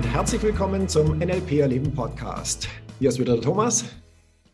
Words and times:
und 0.00 0.06
herzlich 0.14 0.42
willkommen 0.42 0.88
zum 0.88 1.18
NLP 1.18 1.58
Erleben 1.58 1.92
Podcast. 1.92 2.70
Hier 3.00 3.10
ist 3.10 3.18
wieder 3.18 3.34
der 3.34 3.42
Thomas. 3.42 3.84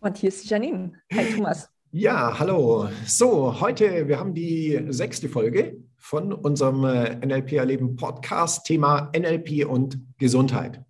Und 0.00 0.18
hier 0.18 0.29
ist 0.29 0.42
die 0.42 0.48
Janine. 0.48 0.90
Hi 1.12 1.24
Thomas. 1.36 1.68
Ja, 1.92 2.36
hallo. 2.36 2.88
So, 3.06 3.61
heute, 3.61 4.08
wir 4.08 4.18
haben 4.18 4.34
die 4.34 4.86
sechste 4.88 5.29
Folge 5.29 5.76
von 5.98 6.32
unserem 6.32 6.84
äh, 6.84 7.24
NLP 7.24 7.52
Erleben 7.52 7.94
Podcast, 7.94 8.66
Thema 8.66 9.12
NLP 9.16 9.64
und 9.64 10.00
Gesundheit. 10.18 10.84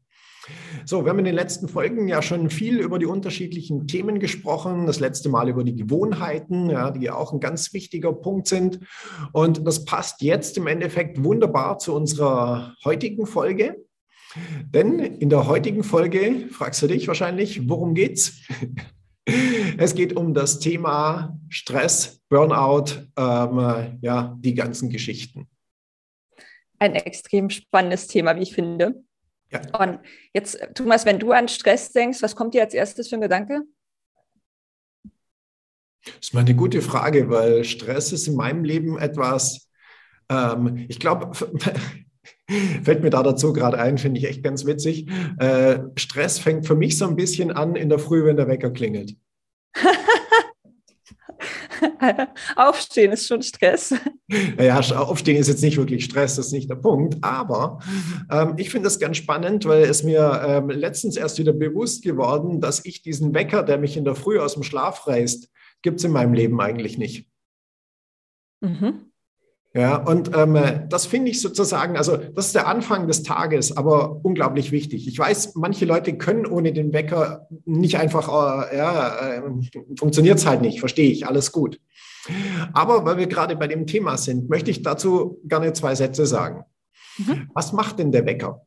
So, 0.87 1.05
wir 1.05 1.11
haben 1.11 1.19
in 1.19 1.27
den 1.27 1.35
letzten 1.35 1.69
Folgen 1.69 2.09
ja 2.09 2.23
schon 2.23 2.49
viel 2.49 2.81
über 2.81 2.99
die 2.99 3.05
unterschiedlichen 3.05 3.87
Themen 3.87 4.21
gesprochen. 4.21 4.87
Das 4.87 5.01
letzte 5.01 5.29
Mal 5.29 5.51
über 5.51 5.65
die 5.65 5.77
Gewohnheiten, 5.77 6.71
ja, 6.71 6.93
die 6.93 7.05
ja 7.05 7.15
auch 7.15 7.35
ein 7.35 7.41
ganz 7.41 7.75
wichtiger 7.75 8.15
Punkt 8.15 8.49
sind. 8.49 8.81
Und 9.33 9.67
das 9.67 9.85
passt 9.85 10.23
jetzt 10.23 10.57
im 10.57 10.67
Endeffekt 10.67 11.23
wunderbar 11.23 11.79
zu 11.79 11.95
unserer 11.95 12.75
heutigen 12.87 13.27
Folge. 13.27 13.86
Denn 14.73 14.99
in 14.99 15.31
der 15.31 15.47
heutigen 15.47 15.85
Folge 15.85 16.49
fragst 16.51 16.83
du 16.83 16.87
dich 16.87 17.09
wahrscheinlich, 17.09 17.69
worum 17.69 17.95
geht's? 17.95 18.43
Es 19.77 19.95
geht 19.95 20.17
um 20.17 20.35
das 20.35 20.61
Thema 20.61 21.37
Stress, 21.49 22.21
Burnout, 22.29 23.09
ähm, 23.17 23.99
ja, 24.01 24.37
die 24.39 24.55
ganzen 24.55 24.89
Geschichten. 24.89 25.49
Ein 26.79 26.95
extrem 26.95 27.51
spannendes 27.51 28.07
Thema, 28.07 28.37
wie 28.37 28.43
ich 28.43 28.55
finde. 28.55 29.03
Ja. 29.51 29.61
Und 29.79 30.01
jetzt, 30.33 30.59
Thomas, 30.75 31.07
wenn 31.07 31.19
du 31.19 31.33
an 31.33 31.49
Stress 31.49 31.93
denkst, 31.93 32.23
was 32.23 32.37
kommt 32.37 32.55
dir 32.55 32.63
als 32.63 32.75
erstes 32.75 33.09
für 33.09 33.17
ein 33.17 33.21
Gedanke? 33.21 33.63
Das 36.05 36.15
ist 36.21 36.35
mal 36.35 36.41
eine 36.41 36.55
gute 36.55 36.83
Frage, 36.83 37.29
weil 37.29 37.65
Stress 37.65 38.13
ist 38.13 38.29
in 38.29 38.37
meinem 38.37 38.65
Leben 38.65 38.99
etwas, 38.99 39.69
ähm, 40.29 40.87
ich 40.89 41.01
glaube, 41.01 41.33
fällt 42.83 43.03
mir 43.03 43.11
da 43.11 43.23
dazu 43.23 43.53
gerade 43.53 43.79
ein, 43.79 43.99
finde 43.99 44.21
ich 44.21 44.27
echt 44.27 44.43
ganz 44.43 44.67
witzig. 44.67 45.09
Äh, 45.39 45.81
Stress 45.97 46.39
fängt 46.39 46.67
für 46.67 46.75
mich 46.75 46.99
so 46.99 47.07
ein 47.07 47.17
bisschen 47.17 47.51
an 47.51 47.77
in 47.77 47.89
der 47.89 47.99
Früh, 47.99 48.25
wenn 48.25 48.37
der 48.37 48.49
Wecker 48.49 48.71
klingelt. 48.71 49.17
Aufstehen 52.57 53.13
ist 53.13 53.27
schon 53.27 53.43
Stress. 53.43 53.95
Naja, 54.57 54.81
Aufstehen 54.97 55.37
ist 55.37 55.47
jetzt 55.47 55.63
nicht 55.63 55.77
wirklich 55.77 56.05
Stress, 56.05 56.35
das 56.35 56.47
ist 56.47 56.53
nicht 56.53 56.69
der 56.69 56.75
Punkt. 56.75 57.23
Aber 57.23 57.79
ähm, 58.29 58.55
ich 58.57 58.71
finde 58.71 58.87
das 58.87 58.99
ganz 58.99 59.19
spannend, 59.19 59.65
weil 59.67 59.85
es 59.85 60.03
mir 60.03 60.43
ähm, 60.45 60.69
letztens 60.69 61.17
erst 61.17 61.39
wieder 61.39 61.53
bewusst 61.53 62.03
geworden, 62.03 62.61
dass 62.61 62.85
ich 62.85 63.03
diesen 63.03 63.35
Wecker, 63.35 63.63
der 63.63 63.79
mich 63.79 63.97
in 63.97 64.05
der 64.05 64.17
Früh 64.17 64.41
aus 64.41 64.55
dem 64.55 64.65
Schlaf 64.65 65.07
reißt, 65.07 65.49
gibt 65.83 65.99
es 65.99 66.05
in 66.05 66.11
meinem 66.11 66.35
Leben 66.35 66.61
eigentlich 66.61 66.99
nicht. 66.99 67.29
Mhm. 68.61 69.13
Ja, 69.77 69.97
und 69.97 70.35
ähm, 70.35 70.59
das 70.89 71.05
finde 71.05 71.31
ich 71.31 71.43
sozusagen, 71.43 71.99
also 71.99 72.17
das 72.17 72.47
ist 72.47 72.55
der 72.55 72.67
Anfang 72.67 73.07
des 73.09 73.23
Tages, 73.23 73.77
aber 73.77 74.25
unglaublich 74.25 74.73
wichtig. 74.73 75.07
Ich 75.07 75.19
weiß, 75.19 75.55
manche 75.55 75.85
Leute 75.85 76.17
können 76.17 76.47
ohne 76.47 76.73
den 76.73 76.95
Wecker 76.95 77.47
nicht 77.67 77.99
einfach, 77.99 78.27
äh, 78.73 78.77
ja, 78.79 79.37
äh, 79.37 79.43
funktioniert 79.99 80.39
es 80.39 80.47
halt 80.47 80.63
nicht, 80.63 80.81
verstehe 80.81 81.11
ich, 81.11 81.27
alles 81.27 81.53
gut. 81.53 81.79
Aber 82.73 83.05
weil 83.05 83.19
wir 83.19 83.27
gerade 83.27 83.55
bei 83.55 83.67
dem 83.67 83.87
Thema 83.87 84.17
sind, 84.17 84.49
möchte 84.49 84.71
ich 84.71 84.81
dazu 84.81 85.43
gerne 85.45 85.75
zwei 85.75 85.95
Sätze 85.95 86.25
sagen. 86.25 86.65
Mhm. 87.19 87.51
Was 87.53 87.75
macht 87.75 87.99
denn 87.99 88.13
der 88.13 88.25
Wecker? 88.25 88.66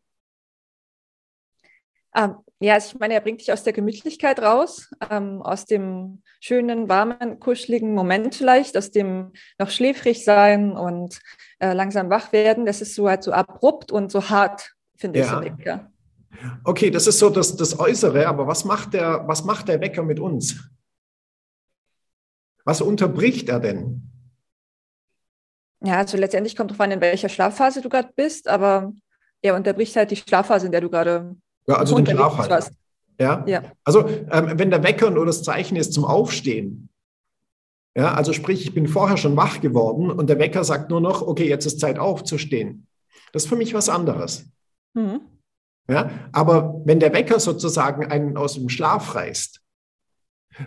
Ähm, 2.20 2.36
ja, 2.60 2.74
also 2.74 2.94
ich 2.94 3.00
meine, 3.00 3.14
er 3.14 3.22
bringt 3.22 3.40
dich 3.40 3.54
aus 3.54 3.64
der 3.64 3.72
Gemütlichkeit 3.72 4.42
raus, 4.42 4.90
ähm, 5.10 5.42
aus 5.42 5.66
dem 5.66 6.22
schönen, 6.42 6.90
warmen, 6.90 7.40
kuscheligen 7.40 7.94
Moment 7.94 8.36
vielleicht, 8.36 8.78
aus 8.78 8.92
dem 8.92 9.32
noch 9.58 9.70
schläfrig 9.70 10.26
sein 10.26 10.74
und 10.74 11.22
äh, 11.60 11.72
langsam 11.72 12.10
wach 12.10 12.34
werden. 12.34 12.66
Das 12.66 12.82
ist 12.82 12.96
so 12.96 13.08
halt 13.08 13.24
so 13.24 13.32
abrupt 13.32 13.94
und 13.94 14.12
so 14.12 14.30
hart, 14.30 14.74
finde 14.98 15.20
ja. 15.20 15.26
ich, 15.26 15.32
so 15.32 15.42
Wecker. 15.42 15.92
Okay, 16.66 16.92
das 16.92 17.08
ist 17.08 17.20
so 17.20 17.30
das, 17.30 17.56
das 17.56 17.80
Äußere, 17.80 18.28
aber 18.28 18.46
was 18.46 18.66
macht, 18.66 18.94
der, 18.94 19.24
was 19.28 19.46
macht 19.46 19.70
der 19.70 19.80
Wecker 19.80 20.04
mit 20.04 20.20
uns? 20.20 20.70
Was 22.66 22.82
unterbricht 22.82 23.48
er 23.50 23.62
denn? 23.62 24.04
Ja, 25.82 25.98
also 25.98 26.18
letztendlich 26.18 26.58
kommt 26.58 26.72
darauf 26.72 26.82
an, 26.82 26.92
in 26.92 27.02
welcher 27.02 27.30
Schlafphase 27.30 27.82
du 27.82 27.88
gerade 27.88 28.10
bist, 28.16 28.50
aber 28.50 28.92
er 29.42 29.56
unterbricht 29.56 29.96
halt 29.96 30.12
die 30.12 30.18
Schlafphase, 30.18 30.66
in 30.66 30.74
der 30.74 30.82
du 30.82 30.90
gerade 30.90 31.36
ja, 31.70 31.76
also 31.76 31.96
den 31.96 32.08
Schlaf 32.08 32.38
halt. 32.38 32.72
Ja? 33.20 33.44
ja. 33.48 33.64
Also 33.84 34.08
ähm, 34.08 34.54
wenn 34.58 34.72
der 34.72 34.84
Wecker 34.84 35.12
nur 35.12 35.26
das 35.26 35.44
Zeichen 35.44 35.76
ist 35.76 35.94
zum 35.94 36.04
Aufstehen, 36.04 36.90
ja, 37.96 38.14
also 38.14 38.34
sprich, 38.34 38.64
ich 38.64 38.74
bin 38.74 38.88
vorher 38.88 39.18
schon 39.18 39.36
wach 39.36 39.62
geworden 39.62 40.10
und 40.10 40.30
der 40.30 40.40
Wecker 40.40 40.64
sagt 40.64 40.90
nur 40.90 41.02
noch, 41.02 41.22
okay, 41.22 41.48
jetzt 41.48 41.66
ist 41.66 41.80
Zeit 41.80 42.00
aufzustehen. 42.00 42.88
Das 43.34 43.44
ist 43.44 43.50
für 43.50 43.56
mich 43.56 43.74
was 43.74 43.90
anderes. 43.90 44.50
Mhm. 44.94 45.22
Ja, 45.88 46.10
aber 46.32 46.82
wenn 46.86 47.00
der 47.00 47.14
Wecker 47.14 47.40
sozusagen 47.40 48.06
einen 48.06 48.38
aus 48.38 48.56
dem 48.56 48.70
Schlaf 48.70 49.16
reißt, 49.16 49.62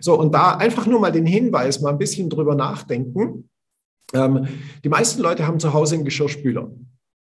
so 0.00 0.19
und 0.19 0.32
da 0.32 0.56
einfach 0.56 0.86
nur 0.86 1.00
mal 1.00 1.12
den 1.12 1.26
Hinweis, 1.26 1.80
mal 1.80 1.90
ein 1.90 1.98
bisschen 1.98 2.30
drüber 2.30 2.54
nachdenken. 2.54 3.48
Ähm, 4.14 4.46
die 4.84 4.88
meisten 4.88 5.20
Leute 5.22 5.46
haben 5.46 5.60
zu 5.60 5.72
Hause 5.72 5.96
einen 5.96 6.04
Geschirrspüler. 6.04 6.70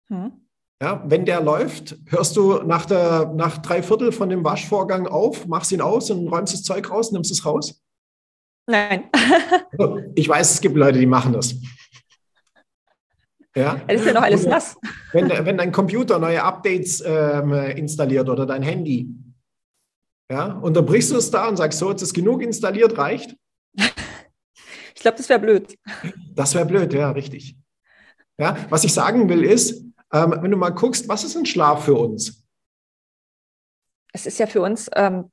Mhm. 0.10 0.43
Ja, 0.84 1.02
wenn 1.06 1.24
der 1.24 1.40
läuft, 1.40 1.96
hörst 2.08 2.36
du 2.36 2.62
nach, 2.64 2.86
der, 2.86 3.32
nach 3.38 3.60
drei 3.60 3.82
Viertel 3.82 4.12
von 4.12 4.28
dem 4.28 4.44
Waschvorgang 4.44 5.08
auf, 5.08 5.48
machst 5.48 5.72
ihn 5.72 5.80
aus 5.80 6.12
und 6.12 6.28
räumst 6.28 6.54
das 6.54 6.64
Zeug 6.64 6.92
raus, 6.92 7.14
nimmst 7.14 7.32
es 7.32 7.46
raus? 7.46 7.82
Nein. 8.68 9.06
Also, 9.78 10.02
ich 10.14 10.28
weiß, 10.28 10.56
es 10.56 10.60
gibt 10.60 10.76
Leute, 10.76 11.00
die 11.00 11.06
machen 11.06 11.32
das. 11.32 11.56
Ja? 13.56 13.80
Das 13.88 14.02
ist 14.02 14.08
ja 14.08 14.14
noch 14.14 14.24
alles 14.24 14.46
nass. 14.46 14.76
Wenn, 15.14 15.30
wenn 15.30 15.58
dein 15.58 15.72
Computer 15.72 16.20
neue 16.20 16.44
Updates 16.44 17.02
ähm, 17.06 17.54
installiert 17.54 18.28
oder 18.28 18.46
dein 18.46 18.62
Handy, 18.62 19.08
ja, 20.30 20.48
unterbrichst 20.48 21.12
du 21.12 21.16
es 21.16 21.32
da 21.32 21.48
und 21.48 21.56
sagst 21.56 21.80
so, 21.80 21.92
jetzt 21.92 22.02
ist 22.02 22.14
genug 22.14 22.42
installiert, 22.42 22.98
reicht? 22.98 23.38
Ich 23.74 25.02
glaube, 25.02 25.16
das 25.16 25.30
wäre 25.30 25.40
blöd. 25.40 25.78
Das 26.36 26.54
wäre 26.54 26.66
blöd, 26.66 26.94
ja, 26.94 27.12
richtig. 27.12 27.56
Ja, 28.38 28.58
was 28.70 28.84
ich 28.84 28.94
sagen 28.94 29.30
will 29.30 29.46
ist, 29.46 29.93
ähm, 30.14 30.36
wenn 30.42 30.52
du 30.52 30.58
mal 30.58 30.70
guckst, 30.70 31.10
was 31.10 31.24
ist 31.24 31.36
ein 31.36 31.46
Schlaf 31.46 31.86
für 31.86 31.96
uns? 31.96 32.44
Es 34.14 34.28
ist 34.28 34.40
ja 34.40 34.46
für 34.46 34.62
uns 34.62 34.90
ähm, 34.96 35.32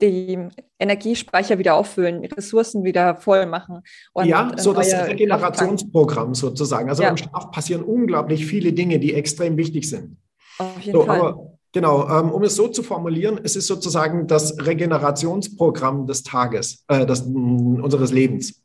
die 0.00 0.38
Energiespeicher 0.78 1.58
wieder 1.58 1.74
auffüllen, 1.74 2.24
Ressourcen 2.24 2.84
wieder 2.84 3.16
voll 3.16 3.46
machen. 3.46 3.82
ja, 4.24 4.52
so 4.56 4.72
das 4.72 4.92
Regenerationsprogramm 4.92 6.34
sozusagen. 6.34 6.88
Also 6.88 7.02
ja. 7.02 7.10
im 7.10 7.16
Schlaf 7.16 7.50
passieren 7.50 7.82
unglaublich 7.82 8.46
viele 8.46 8.72
Dinge, 8.72 8.98
die 8.98 9.14
extrem 9.14 9.56
wichtig 9.56 9.88
sind. 9.88 10.16
Auf 10.58 10.80
jeden 10.80 10.98
so, 10.98 11.04
Fall. 11.04 11.20
Aber, 11.20 11.52
genau, 11.72 12.08
ähm, 12.08 12.32
um 12.32 12.42
es 12.42 12.56
so 12.56 12.68
zu 12.68 12.82
formulieren, 12.82 13.38
es 13.42 13.56
ist 13.56 13.66
sozusagen 13.66 14.26
das 14.26 14.56
Regenerationsprogramm 14.58 16.06
des 16.06 16.22
Tages, 16.22 16.84
äh, 16.88 17.04
des, 17.04 17.20
unseres 17.22 18.10
Lebens 18.10 18.63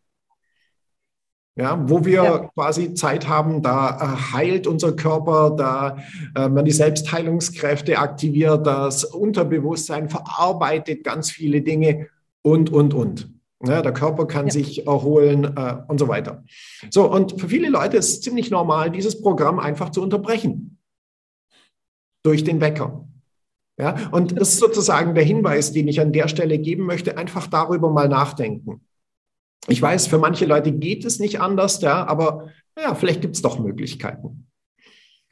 ja, 1.55 1.83
wo 1.89 2.05
wir 2.05 2.23
ja. 2.23 2.37
quasi 2.53 2.93
Zeit 2.93 3.27
haben, 3.27 3.61
da 3.61 3.97
äh, 3.97 4.33
heilt 4.33 4.65
unser 4.65 4.93
Körper, 4.93 5.51
da 5.57 5.97
äh, 6.35 6.47
man 6.47 6.65
die 6.65 6.71
Selbstheilungskräfte 6.71 7.97
aktiviert, 7.97 8.65
das 8.65 9.03
Unterbewusstsein 9.03 10.09
verarbeitet 10.09 11.03
ganz 11.03 11.31
viele 11.31 11.61
Dinge 11.61 12.07
und, 12.41 12.71
und, 12.71 12.93
und. 12.93 13.33
Ja, 13.61 13.81
der 13.81 13.91
Körper 13.91 14.25
kann 14.25 14.47
ja. 14.47 14.53
sich 14.53 14.87
erholen 14.87 15.43
äh, 15.57 15.75
und 15.89 15.99
so 15.99 16.07
weiter. 16.07 16.45
So, 16.89 17.11
und 17.11 17.41
für 17.41 17.49
viele 17.49 17.67
Leute 17.67 17.97
ist 17.97 18.09
es 18.09 18.21
ziemlich 18.21 18.49
normal, 18.49 18.89
dieses 18.89 19.21
Programm 19.21 19.59
einfach 19.59 19.89
zu 19.89 20.01
unterbrechen. 20.01 20.77
Durch 22.23 22.45
den 22.45 22.61
Wecker. 22.61 23.05
Ja, 23.77 24.09
und 24.11 24.39
das 24.39 24.53
ist 24.53 24.59
sozusagen 24.59 25.13
der 25.13 25.23
Hinweis, 25.23 25.73
den 25.73 25.89
ich 25.89 25.99
an 25.99 26.13
der 26.13 26.29
Stelle 26.29 26.57
geben 26.57 26.85
möchte, 26.85 27.17
einfach 27.17 27.47
darüber 27.47 27.89
mal 27.89 28.07
nachdenken. 28.07 28.81
Ich 29.67 29.81
weiß, 29.81 30.07
für 30.07 30.17
manche 30.17 30.45
Leute 30.45 30.71
geht 30.71 31.05
es 31.05 31.19
nicht 31.19 31.41
anders, 31.41 31.81
ja, 31.81 32.05
aber 32.07 32.49
ja, 32.77 32.95
vielleicht 32.95 33.21
gibt 33.21 33.35
es 33.35 33.41
doch 33.41 33.59
Möglichkeiten. 33.59 34.47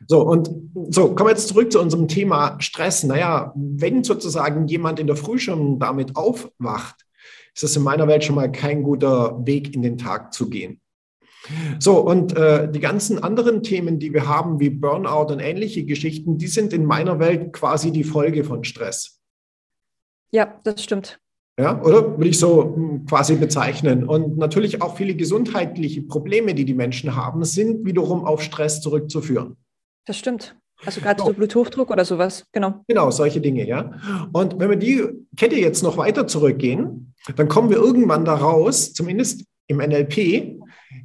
So, 0.06 0.21
und 0.21 0.51
so, 0.89 1.15
kommen 1.15 1.29
wir 1.29 1.31
jetzt 1.31 1.47
zurück 1.47 1.71
zu 1.71 1.81
unserem 1.81 2.07
Thema 2.07 2.57
Stress. 2.59 3.03
Naja, 3.03 3.51
wenn 3.56 4.03
sozusagen 4.03 4.68
jemand 4.68 5.00
in 5.00 5.07
der 5.07 5.15
Früh 5.15 5.39
schon 5.39 5.79
damit 5.79 6.15
aufwacht, 6.15 7.06
ist 7.56 7.63
es 7.63 7.75
in 7.75 7.83
meiner 7.83 8.07
Welt 8.07 8.24
schon 8.24 8.35
mal 8.35 8.51
kein 8.51 8.83
guter 8.83 9.45
Weg, 9.45 9.74
in 9.74 9.81
den 9.81 9.97
Tag 9.97 10.33
zu 10.33 10.50
gehen. 10.50 10.81
So, 11.79 12.00
und 12.00 12.35
äh, 12.35 12.69
die 12.69 12.79
ganzen 12.79 13.24
anderen 13.24 13.63
Themen, 13.63 14.00
die 14.00 14.13
wir 14.13 14.27
haben, 14.27 14.59
wie 14.59 14.69
Burnout 14.69 15.31
und 15.31 15.39
ähnliche 15.39 15.85
Geschichten, 15.85 16.38
die 16.38 16.47
sind 16.47 16.74
in 16.74 16.85
meiner 16.85 17.19
Welt 17.19 17.53
quasi 17.53 17.91
die 17.91 18.03
Folge 18.03 18.44
von 18.44 18.63
Stress. 18.63 19.21
Ja, 20.29 20.59
das 20.63 20.83
stimmt. 20.83 21.19
Ja, 21.59 21.81
oder 21.81 22.19
will 22.19 22.27
ich 22.27 22.39
so 22.39 22.75
hm, 22.75 23.06
quasi 23.07 23.36
bezeichnen. 23.36 24.07
Und 24.07 24.38
natürlich 24.38 24.81
auch 24.81 24.95
viele 24.95 25.15
gesundheitliche 25.15 26.04
Probleme, 26.04 26.54
die 26.54 26.65
die 26.65 26.75
Menschen 26.75 27.15
haben, 27.15 27.44
sind 27.44 27.86
wiederum 27.86 28.25
auf 28.25 28.44
Stress 28.44 28.81
zurückzuführen. 28.81 29.57
Das 30.06 30.18
stimmt. 30.18 30.56
Also 30.86 31.01
gerade 31.01 31.24
so 31.24 31.33
Bluthochdruck 31.33 31.89
oder 31.89 32.06
sowas, 32.06 32.45
genau. 32.51 32.83
Genau, 32.88 33.09
solche 33.09 33.42
Dinge, 33.42 33.68
ja. 33.68 33.92
Und 34.31 34.59
wenn 34.59 34.69
wir 34.69 34.77
die 34.77 35.04
Kette 35.36 35.56
jetzt 35.56 35.81
noch 35.81 35.98
weiter 35.98 36.27
zurückgehen, 36.27 37.13
dann 37.36 37.48
kommen 37.48 37.71
wir 37.71 37.77
irgendwann 37.77 38.25
daraus, 38.25 38.94
zumindest 38.94 39.45
im 39.65 39.77
NLP, 39.77 40.60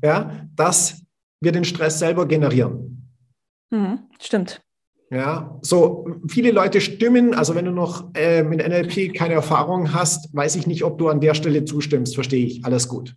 ja, 0.05 0.47
dass 0.55 1.03
wir 1.41 1.53
den 1.53 1.65
Stress 1.65 1.99
selber 1.99 2.27
generieren. 2.27 3.11
Mhm, 3.71 4.01
stimmt. 4.21 4.61
Ja, 5.13 5.59
so 5.61 6.07
viele 6.27 6.53
Leute 6.53 6.81
stimmen. 6.81 7.35
Also 7.35 7.55
wenn 7.55 7.67
du 7.67 7.71
noch 7.71 8.15
äh, 8.15 8.43
mit 8.43 8.67
NLP 8.67 9.15
keine 9.15 9.35
Erfahrung 9.35 9.93
hast, 9.93 10.35
weiß 10.35 10.57
ich 10.57 10.67
nicht, 10.67 10.85
ob 10.85 10.97
du 10.97 11.09
an 11.09 11.21
der 11.21 11.35
Stelle 11.35 11.67
zustimmst. 11.67 12.15
Verstehe 12.15 12.47
ich. 12.47 12.65
Alles 12.65 12.89
gut. 12.89 13.15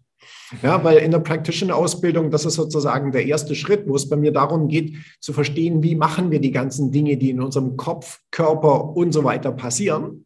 Ja, 0.61 0.83
weil 0.83 0.97
in 0.97 1.11
der 1.11 1.19
Practitioner-Ausbildung, 1.19 2.31
das 2.31 2.43
ist 2.43 2.55
sozusagen 2.55 3.13
der 3.13 3.25
erste 3.25 3.55
Schritt, 3.55 3.87
wo 3.87 3.95
es 3.95 4.09
bei 4.09 4.17
mir 4.17 4.33
darum 4.33 4.67
geht, 4.67 4.95
zu 5.21 5.31
verstehen, 5.31 5.83
wie 5.83 5.95
machen 5.95 6.31
wir 6.31 6.41
die 6.41 6.51
ganzen 6.51 6.91
Dinge, 6.91 7.15
die 7.15 7.29
in 7.29 7.39
unserem 7.39 7.77
Kopf, 7.77 8.19
Körper 8.29 8.95
und 8.95 9.13
so 9.13 9.23
weiter 9.23 9.53
passieren. 9.53 10.25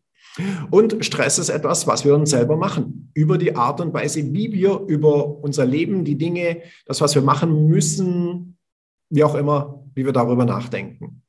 Und 0.71 1.05
Stress 1.05 1.37
ist 1.37 1.49
etwas, 1.49 1.85
was 1.85 2.03
wir 2.03 2.15
uns 2.15 2.31
selber 2.31 2.57
machen. 2.57 3.11
Über 3.13 3.37
die 3.37 3.55
Art 3.55 3.79
und 3.79 3.93
Weise, 3.93 4.33
wie 4.33 4.51
wir 4.51 4.79
über 4.87 5.37
unser 5.43 5.67
Leben, 5.67 6.03
die 6.03 6.17
Dinge, 6.17 6.63
das, 6.87 6.99
was 6.99 7.13
wir 7.13 7.21
machen 7.21 7.67
müssen, 7.67 8.57
wie 9.11 9.23
auch 9.23 9.35
immer, 9.35 9.83
wie 9.93 10.05
wir 10.05 10.13
darüber 10.13 10.45
nachdenken. 10.45 11.21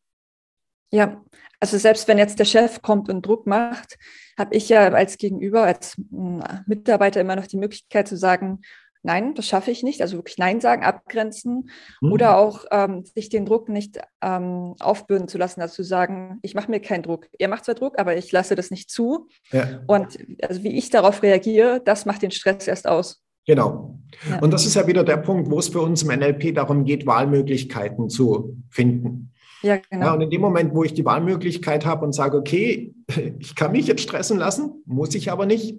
Ja, 0.91 1.23
also 1.61 1.79
selbst 1.79 2.09
wenn 2.09 2.19
jetzt 2.19 2.39
der 2.39 2.45
Chef 2.45 2.83
kommt 2.83 3.09
und 3.09 3.25
Druck 3.27 3.47
macht, 3.47 3.99
habe 4.39 4.55
ich 4.55 4.69
ja 4.69 4.89
als 4.89 5.19
Gegenüber, 5.19 5.63
als 5.63 5.97
hm, 5.97 6.43
Mitarbeiter 6.67 7.21
immer 7.21 7.37
noch 7.37 7.47
die 7.47 7.59
Möglichkeit 7.59 8.09
zu 8.09 8.17
sagen, 8.17 8.61
nein, 9.03 9.35
das 9.35 9.47
schaffe 9.47 9.71
ich 9.71 9.83
nicht. 9.83 10.03
Also 10.03 10.17
wirklich 10.17 10.39
Nein 10.39 10.61
sagen, 10.61 10.85
abgrenzen 10.85 11.71
mhm. 12.01 12.13
oder 12.13 12.37
auch 12.37 12.65
ähm, 12.71 13.05
sich 13.05 13.29
den 13.29 13.47
Druck 13.47 13.69
nicht 13.69 14.01
ähm, 14.23 14.75
aufbürden 14.79 15.29
zu 15.29 15.39
lassen, 15.39 15.61
also 15.61 15.75
zu 15.75 15.85
sagen, 15.85 16.39
ich 16.43 16.55
mache 16.55 16.71
mir 16.71 16.81
keinen 16.81 17.03
Druck. 17.03 17.27
Er 17.39 17.49
macht 17.49 17.65
zwar 17.65 17.75
Druck, 17.75 17.99
aber 17.99 18.17
ich 18.17 18.31
lasse 18.33 18.55
das 18.55 18.71
nicht 18.71 18.91
zu. 18.91 19.29
Ja. 19.53 19.81
Und 19.87 20.19
also 20.43 20.63
wie 20.63 20.77
ich 20.77 20.91
darauf 20.91 21.23
reagiere, 21.23 21.81
das 21.85 22.05
macht 22.05 22.23
den 22.23 22.31
Stress 22.31 22.67
erst 22.67 22.87
aus. 22.87 23.23
Genau. 23.47 23.99
Ja. 24.29 24.41
Und 24.41 24.53
das 24.53 24.67
ist 24.67 24.75
ja 24.75 24.87
wieder 24.87 25.05
der 25.05 25.17
Punkt, 25.19 25.51
wo 25.51 25.59
es 25.59 25.69
für 25.69 25.81
uns 25.81 26.03
im 26.03 26.09
NLP 26.09 26.55
darum 26.55 26.85
geht, 26.85 27.07
Wahlmöglichkeiten 27.07 28.09
zu 28.09 28.57
finden. 28.71 29.33
Ja, 29.63 29.77
genau. 29.77 30.07
Ja, 30.07 30.15
und 30.15 30.21
in 30.23 30.31
dem 30.31 30.41
Moment, 30.41 30.75
wo 30.75 30.85
ich 30.85 30.95
die 30.95 31.05
Wahlmöglichkeit 31.05 31.85
habe 31.85 32.05
und 32.05 32.13
sage, 32.13 32.37
okay, 32.37 32.95
ich 33.39 33.55
kann 33.55 33.73
mich 33.73 33.87
jetzt 33.87 34.03
stressen 34.03 34.39
lassen, 34.39 34.83
muss 34.87 35.15
ich 35.15 35.31
aber 35.31 35.47
nicht, 35.47 35.77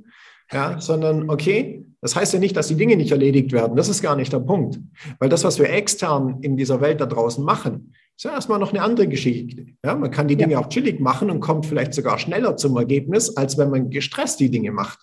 ja, 0.51 0.79
sondern 0.79 1.29
okay, 1.29 1.85
das 2.01 2.15
heißt 2.15 2.33
ja 2.33 2.39
nicht, 2.39 2.57
dass 2.57 2.67
die 2.67 2.75
Dinge 2.75 2.97
nicht 2.97 3.11
erledigt 3.11 3.51
werden. 3.51 3.75
Das 3.77 3.87
ist 3.87 4.01
gar 4.01 4.15
nicht 4.15 4.33
der 4.33 4.39
Punkt. 4.39 4.79
Weil 5.19 5.29
das, 5.29 5.43
was 5.43 5.59
wir 5.59 5.69
extern 5.69 6.39
in 6.41 6.57
dieser 6.57 6.81
Welt 6.81 6.99
da 6.99 7.05
draußen 7.05 7.43
machen, 7.43 7.93
ist 8.17 8.25
ja 8.25 8.31
erstmal 8.31 8.59
noch 8.59 8.73
eine 8.73 8.81
andere 8.81 9.07
Geschichte. 9.07 9.67
Ja, 9.85 9.95
man 9.95 10.11
kann 10.11 10.27
die 10.27 10.35
Dinge 10.35 10.53
ja. 10.53 10.59
auch 10.59 10.69
chillig 10.69 10.99
machen 10.99 11.29
und 11.29 11.39
kommt 11.39 11.67
vielleicht 11.67 11.93
sogar 11.93 12.17
schneller 12.17 12.57
zum 12.57 12.75
Ergebnis, 12.75 13.37
als 13.37 13.57
wenn 13.57 13.69
man 13.69 13.89
gestresst 13.91 14.39
die 14.39 14.49
Dinge 14.49 14.71
macht. 14.71 14.99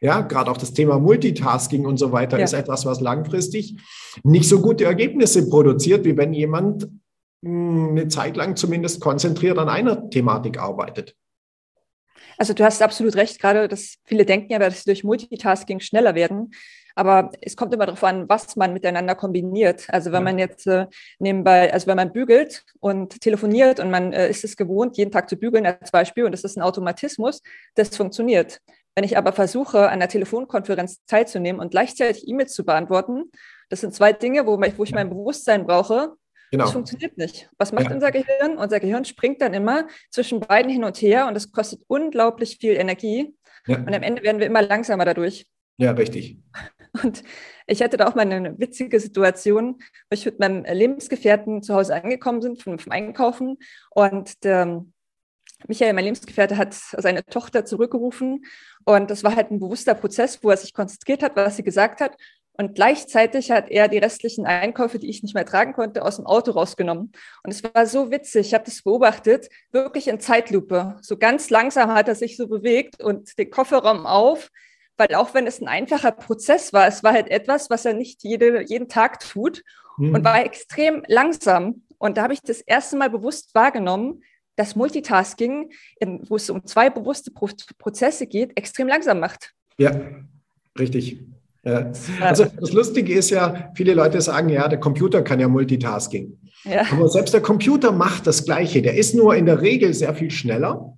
Ja, 0.00 0.22
gerade 0.22 0.50
auch 0.50 0.56
das 0.56 0.72
Thema 0.72 0.98
Multitasking 0.98 1.84
und 1.84 1.98
so 1.98 2.12
weiter 2.12 2.38
ja. 2.38 2.44
ist 2.44 2.52
etwas, 2.52 2.86
was 2.86 3.00
langfristig 3.00 3.76
nicht 4.22 4.48
so 4.48 4.60
gute 4.60 4.84
Ergebnisse 4.84 5.48
produziert, 5.48 6.04
wie 6.04 6.16
wenn 6.16 6.32
jemand 6.32 6.88
hm, 7.44 7.90
eine 7.90 8.08
Zeit 8.08 8.36
lang 8.36 8.56
zumindest 8.56 9.00
konzentriert 9.00 9.58
an 9.58 9.68
einer 9.68 10.08
Thematik 10.10 10.58
arbeitet. 10.58 11.16
Also 12.38 12.54
du 12.54 12.64
hast 12.64 12.80
absolut 12.80 13.16
recht, 13.16 13.38
gerade 13.38 13.68
dass 13.68 13.96
viele 14.04 14.24
denken 14.24 14.52
ja, 14.52 14.58
dass 14.58 14.78
sie 14.78 14.90
durch 14.90 15.04
Multitasking 15.04 15.80
schneller 15.80 16.14
werden. 16.14 16.52
Aber 16.94 17.30
es 17.40 17.56
kommt 17.56 17.72
immer 17.72 17.86
darauf 17.86 18.02
an, 18.04 18.28
was 18.28 18.56
man 18.56 18.72
miteinander 18.72 19.14
kombiniert. 19.14 19.86
Also 19.88 20.10
wenn 20.12 20.24
man 20.24 20.38
jetzt 20.38 20.66
äh, 20.66 20.86
nebenbei, 21.18 21.72
also 21.72 21.86
wenn 21.86 21.96
man 21.96 22.12
bügelt 22.12 22.64
und 22.80 23.20
telefoniert 23.20 23.78
und 23.80 23.90
man 23.90 24.12
äh, 24.12 24.28
ist 24.28 24.44
es 24.44 24.56
gewohnt, 24.56 24.96
jeden 24.96 25.10
Tag 25.10 25.28
zu 25.28 25.36
bügeln 25.36 25.66
als 25.66 25.90
Beispiel, 25.90 26.24
und 26.24 26.32
das 26.32 26.44
ist 26.44 26.56
ein 26.56 26.62
Automatismus, 26.62 27.42
das 27.74 27.96
funktioniert. 27.96 28.60
Wenn 28.94 29.04
ich 29.04 29.16
aber 29.16 29.32
versuche, 29.32 29.88
an 29.88 30.00
der 30.00 30.08
Telefonkonferenz 30.08 31.04
teilzunehmen 31.06 31.60
und 31.60 31.70
gleichzeitig 31.70 32.26
E-Mails 32.28 32.52
zu 32.52 32.64
beantworten, 32.64 33.30
das 33.68 33.80
sind 33.80 33.94
zwei 33.94 34.12
Dinge, 34.12 34.46
wo, 34.46 34.58
wo 34.58 34.84
ich 34.84 34.92
mein 34.92 35.10
Bewusstsein 35.10 35.66
brauche, 35.66 36.16
Genau. 36.50 36.64
Das 36.64 36.72
funktioniert 36.72 37.16
nicht. 37.16 37.48
Was 37.58 37.72
macht 37.72 37.86
ja. 37.86 37.92
unser 37.92 38.10
Gehirn? 38.10 38.58
Unser 38.58 38.80
Gehirn 38.80 39.04
springt 39.04 39.40
dann 39.40 39.54
immer 39.54 39.86
zwischen 40.10 40.40
beiden 40.40 40.70
hin 40.70 40.82
und 40.82 41.00
her 41.00 41.28
und 41.28 41.34
das 41.34 41.52
kostet 41.52 41.82
unglaublich 41.86 42.58
viel 42.60 42.72
Energie. 42.72 43.34
Ja. 43.66 43.76
Und 43.76 43.94
am 43.94 44.02
Ende 44.02 44.22
werden 44.22 44.40
wir 44.40 44.46
immer 44.46 44.62
langsamer 44.62 45.04
dadurch. 45.04 45.46
Ja, 45.76 45.92
richtig. 45.92 46.38
Und 47.04 47.22
ich 47.68 47.82
hatte 47.82 47.96
da 47.96 48.08
auch 48.08 48.16
mal 48.16 48.22
eine 48.22 48.58
witzige 48.58 48.98
Situation, 48.98 49.76
wo 50.10 50.14
ich 50.14 50.24
mit 50.24 50.40
meinem 50.40 50.64
Lebensgefährten 50.64 51.62
zu 51.62 51.74
Hause 51.74 51.94
angekommen 51.94 52.40
bin 52.40 52.56
vom, 52.56 52.80
vom 52.80 52.90
Einkaufen 52.90 53.58
und 53.90 54.42
der 54.42 54.84
Michael, 55.68 55.92
mein 55.92 56.04
Lebensgefährte, 56.04 56.56
hat 56.56 56.74
seine 56.74 57.24
Tochter 57.24 57.64
zurückgerufen 57.64 58.44
und 58.84 59.10
das 59.10 59.24
war 59.24 59.36
halt 59.36 59.50
ein 59.50 59.60
bewusster 59.60 59.94
Prozess, 59.94 60.42
wo 60.42 60.50
er 60.50 60.56
sich 60.56 60.74
konzentriert 60.74 61.22
hat, 61.22 61.36
was 61.36 61.56
sie 61.56 61.62
gesagt 61.62 62.00
hat 62.00 62.16
und 62.60 62.74
gleichzeitig 62.74 63.50
hat 63.50 63.70
er 63.70 63.88
die 63.88 63.96
restlichen 63.96 64.44
Einkäufe, 64.44 64.98
die 64.98 65.08
ich 65.08 65.22
nicht 65.22 65.34
mehr 65.34 65.46
tragen 65.46 65.72
konnte, 65.72 66.04
aus 66.04 66.16
dem 66.16 66.26
Auto 66.26 66.50
rausgenommen. 66.50 67.10
Und 67.42 67.50
es 67.50 67.64
war 67.64 67.86
so 67.86 68.10
witzig. 68.10 68.48
Ich 68.48 68.52
habe 68.52 68.64
das 68.64 68.82
beobachtet, 68.82 69.48
wirklich 69.72 70.08
in 70.08 70.20
Zeitlupe. 70.20 70.98
So 71.00 71.16
ganz 71.16 71.48
langsam 71.48 71.90
hat 71.94 72.08
er 72.08 72.14
sich 72.14 72.36
so 72.36 72.48
bewegt 72.48 73.02
und 73.02 73.38
den 73.38 73.50
Kofferraum 73.50 74.04
auf, 74.04 74.50
weil 74.98 75.14
auch 75.14 75.32
wenn 75.32 75.46
es 75.46 75.62
ein 75.62 75.68
einfacher 75.68 76.12
Prozess 76.12 76.74
war, 76.74 76.86
es 76.86 77.02
war 77.02 77.14
halt 77.14 77.30
etwas, 77.30 77.70
was 77.70 77.86
er 77.86 77.94
nicht 77.94 78.24
jede, 78.24 78.62
jeden 78.68 78.88
Tag 78.88 79.20
tut 79.20 79.62
mhm. 79.96 80.16
und 80.16 80.24
war 80.24 80.44
extrem 80.44 81.02
langsam. 81.06 81.84
Und 81.96 82.18
da 82.18 82.24
habe 82.24 82.34
ich 82.34 82.42
das 82.42 82.60
erste 82.60 82.96
Mal 82.98 83.08
bewusst 83.08 83.54
wahrgenommen, 83.54 84.22
dass 84.60 84.76
Multitasking, 84.76 85.70
wo 86.28 86.36
es 86.36 86.50
um 86.50 86.66
zwei 86.66 86.90
bewusste 86.90 87.30
Prozesse 87.30 88.26
geht, 88.26 88.54
extrem 88.58 88.88
langsam 88.88 89.18
macht. 89.18 89.54
Ja, 89.78 89.98
richtig. 90.78 91.22
Ja. 91.64 91.90
Also 92.20 92.44
das 92.44 92.72
Lustige 92.72 93.14
ist 93.14 93.30
ja, 93.30 93.70
viele 93.74 93.94
Leute 93.94 94.20
sagen, 94.20 94.50
ja, 94.50 94.68
der 94.68 94.78
Computer 94.78 95.22
kann 95.22 95.40
ja 95.40 95.48
Multitasking. 95.48 96.38
Ja. 96.64 96.82
Aber 96.92 97.08
selbst 97.08 97.32
der 97.32 97.40
Computer 97.40 97.90
macht 97.90 98.26
das 98.26 98.44
Gleiche. 98.44 98.82
Der 98.82 98.94
ist 98.96 99.14
nur 99.14 99.34
in 99.34 99.46
der 99.46 99.62
Regel 99.62 99.94
sehr 99.94 100.14
viel 100.14 100.30
schneller. 100.30 100.94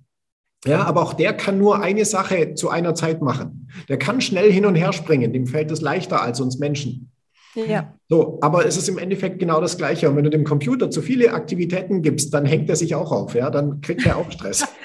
Ja, 0.65 0.83
aber 0.83 1.01
auch 1.01 1.13
der 1.13 1.31
kann 1.31 1.57
nur 1.57 1.81
eine 1.81 2.03
Sache 2.03 2.53
zu 2.55 2.69
einer 2.69 2.95
Zeit 2.95 3.21
machen. 3.21 3.69
Der 3.87 3.97
kann 3.97 4.19
schnell 4.19 4.51
hin 4.51 4.65
und 4.65 4.75
her 4.75 4.91
springen. 4.91 5.31
Dem 5.31 5.47
fällt 5.47 5.71
es 5.71 5.79
leichter 5.79 6.21
als 6.21 6.41
uns 6.41 6.59
Menschen. 6.59 7.12
Ja. 7.55 7.93
So, 8.09 8.39
aber 8.41 8.65
es 8.65 8.77
ist 8.77 8.89
im 8.89 8.97
Endeffekt 8.97 9.39
genau 9.39 9.61
das 9.61 9.77
Gleiche. 9.77 10.09
Und 10.09 10.15
wenn 10.15 10.23
du 10.23 10.29
dem 10.29 10.43
Computer 10.43 10.89
zu 10.89 11.01
viele 11.01 11.33
Aktivitäten 11.33 12.01
gibst, 12.01 12.33
dann 12.33 12.45
hängt 12.45 12.69
er 12.69 12.75
sich 12.75 12.95
auch 12.95 13.11
auf. 13.11 13.35
Ja, 13.35 13.49
dann 13.49 13.81
kriegt 13.81 14.05
er 14.05 14.17
auch 14.17 14.31
Stress. 14.31 14.65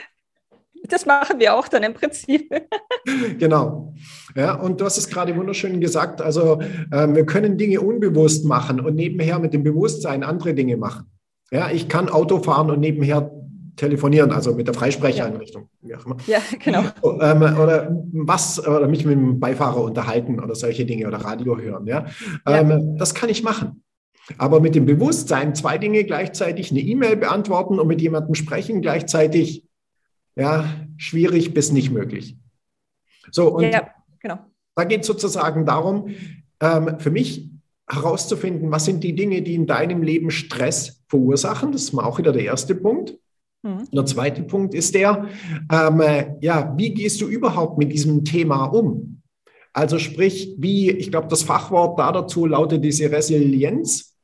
Das 0.91 1.05
machen 1.05 1.39
wir 1.39 1.55
auch 1.55 1.69
dann 1.69 1.83
im 1.83 1.93
Prinzip. 1.93 2.51
genau. 3.39 3.93
Ja, 4.35 4.55
und 4.55 4.81
du 4.81 4.87
hast 4.87 4.97
es 4.97 5.11
gerade 5.11 5.37
wunderschön 5.37 5.81
gesagt. 5.81 6.23
Also 6.23 6.61
äh, 6.91 7.09
wir 7.15 7.27
können 7.27 7.59
Dinge 7.59 7.81
unbewusst 7.81 8.47
machen 8.47 8.81
und 8.81 8.95
nebenher 8.95 9.39
mit 9.39 9.53
dem 9.53 9.65
Bewusstsein 9.65 10.23
andere 10.23 10.55
Dinge 10.55 10.79
machen. 10.79 11.11
Ja, 11.51 11.71
ich 11.71 11.89
kann 11.89 12.09
Auto 12.09 12.43
fahren 12.43 12.71
und 12.71 12.81
nebenher 12.81 13.31
telefonieren, 13.79 14.33
also 14.33 14.55
mit 14.55 14.67
der 14.67 14.75
Freisprecheinrichtung. 14.75 15.71
Ja, 15.83 15.99
ja 16.27 16.41
genau. 16.63 16.83
Ähm, 17.23 17.43
oder 17.59 17.97
was, 18.13 18.65
oder 18.67 18.87
mich 18.89 19.07
mit 19.07 19.15
dem 19.15 19.41
Beifahrer 19.41 19.83
unterhalten 19.83 20.41
oder 20.41 20.55
solche 20.55 20.85
Dinge 20.85 21.07
oder 21.07 21.19
Radio 21.19 21.57
hören. 21.57 21.87
Ja, 21.87 22.07
ja. 22.47 22.61
Ähm, 22.61 22.97
das 22.99 23.15
kann 23.15 23.31
ich 23.31 23.43
machen. 23.43 23.83
Aber 24.37 24.61
mit 24.61 24.75
dem 24.75 24.85
Bewusstsein 24.85 25.55
zwei 25.55 25.79
Dinge 25.79 26.05
gleichzeitig, 26.05 26.71
eine 26.71 26.81
E-Mail 26.81 27.17
beantworten 27.17 27.79
und 27.79 27.87
mit 27.87 28.03
jemandem 28.03 28.35
sprechen, 28.35 28.83
gleichzeitig 28.83 29.65
ja, 30.37 30.69
schwierig 30.99 31.55
bis 31.55 31.73
nicht 31.73 31.91
möglich. 31.91 32.37
So, 33.31 33.49
und 33.55 33.65
ja, 33.65 33.89
genau. 34.21 34.39
da 34.75 34.85
geht 34.85 35.01
es 35.01 35.07
sozusagen 35.07 35.65
darum, 35.65 36.11
ähm, 36.61 36.99
für 36.99 37.11
mich 37.11 37.51
herauszufinden, 37.89 38.71
was 38.71 38.85
sind 38.85 39.03
die 39.03 39.15
Dinge, 39.15 39.41
die 39.41 39.55
in 39.55 39.67
deinem 39.67 40.03
Leben 40.03 40.31
Stress 40.31 41.03
verursachen. 41.09 41.73
Das 41.73 41.85
ist 41.85 41.93
mal 41.93 42.05
auch 42.05 42.19
wieder 42.19 42.33
der 42.33 42.45
erste 42.45 42.75
Punkt. 42.75 43.17
Mhm. 43.63 43.89
Der 43.93 44.07
zweite 44.07 44.43
Punkt 44.43 44.75
ist 44.75 44.95
der, 44.95 45.27
ähm, 45.73 46.03
ja, 46.41 46.75
wie 46.77 46.95
gehst 46.95 47.21
du 47.21 47.27
überhaupt 47.27 47.79
mit 47.79 47.93
diesem 47.93 48.25
Thema 48.25 48.67
um? 48.67 49.23
Also 49.73 49.99
sprich, 49.99 50.55
wie, 50.59 50.91
ich 50.91 51.11
glaube, 51.11 51.29
das 51.29 51.43
Fachwort 51.43 51.99
da 51.99 52.13
dazu 52.13 52.47
lautet 52.47 52.85
diese 52.85 53.11
Resilienz. 53.11 54.17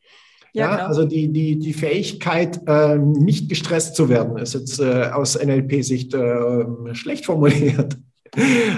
Ja, 0.52 0.66
ja 0.66 0.76
genau. 0.76 0.88
also 0.88 1.04
die, 1.04 1.32
die, 1.32 1.58
die 1.58 1.72
Fähigkeit, 1.72 2.60
äh, 2.66 2.96
nicht 2.96 3.48
gestresst 3.48 3.96
zu 3.96 4.08
werden, 4.08 4.38
ist 4.38 4.54
jetzt 4.54 4.80
äh, 4.80 5.10
aus 5.12 5.38
NLP-Sicht 5.40 6.14
äh, 6.14 6.94
schlecht 6.94 7.26
formuliert. 7.26 7.96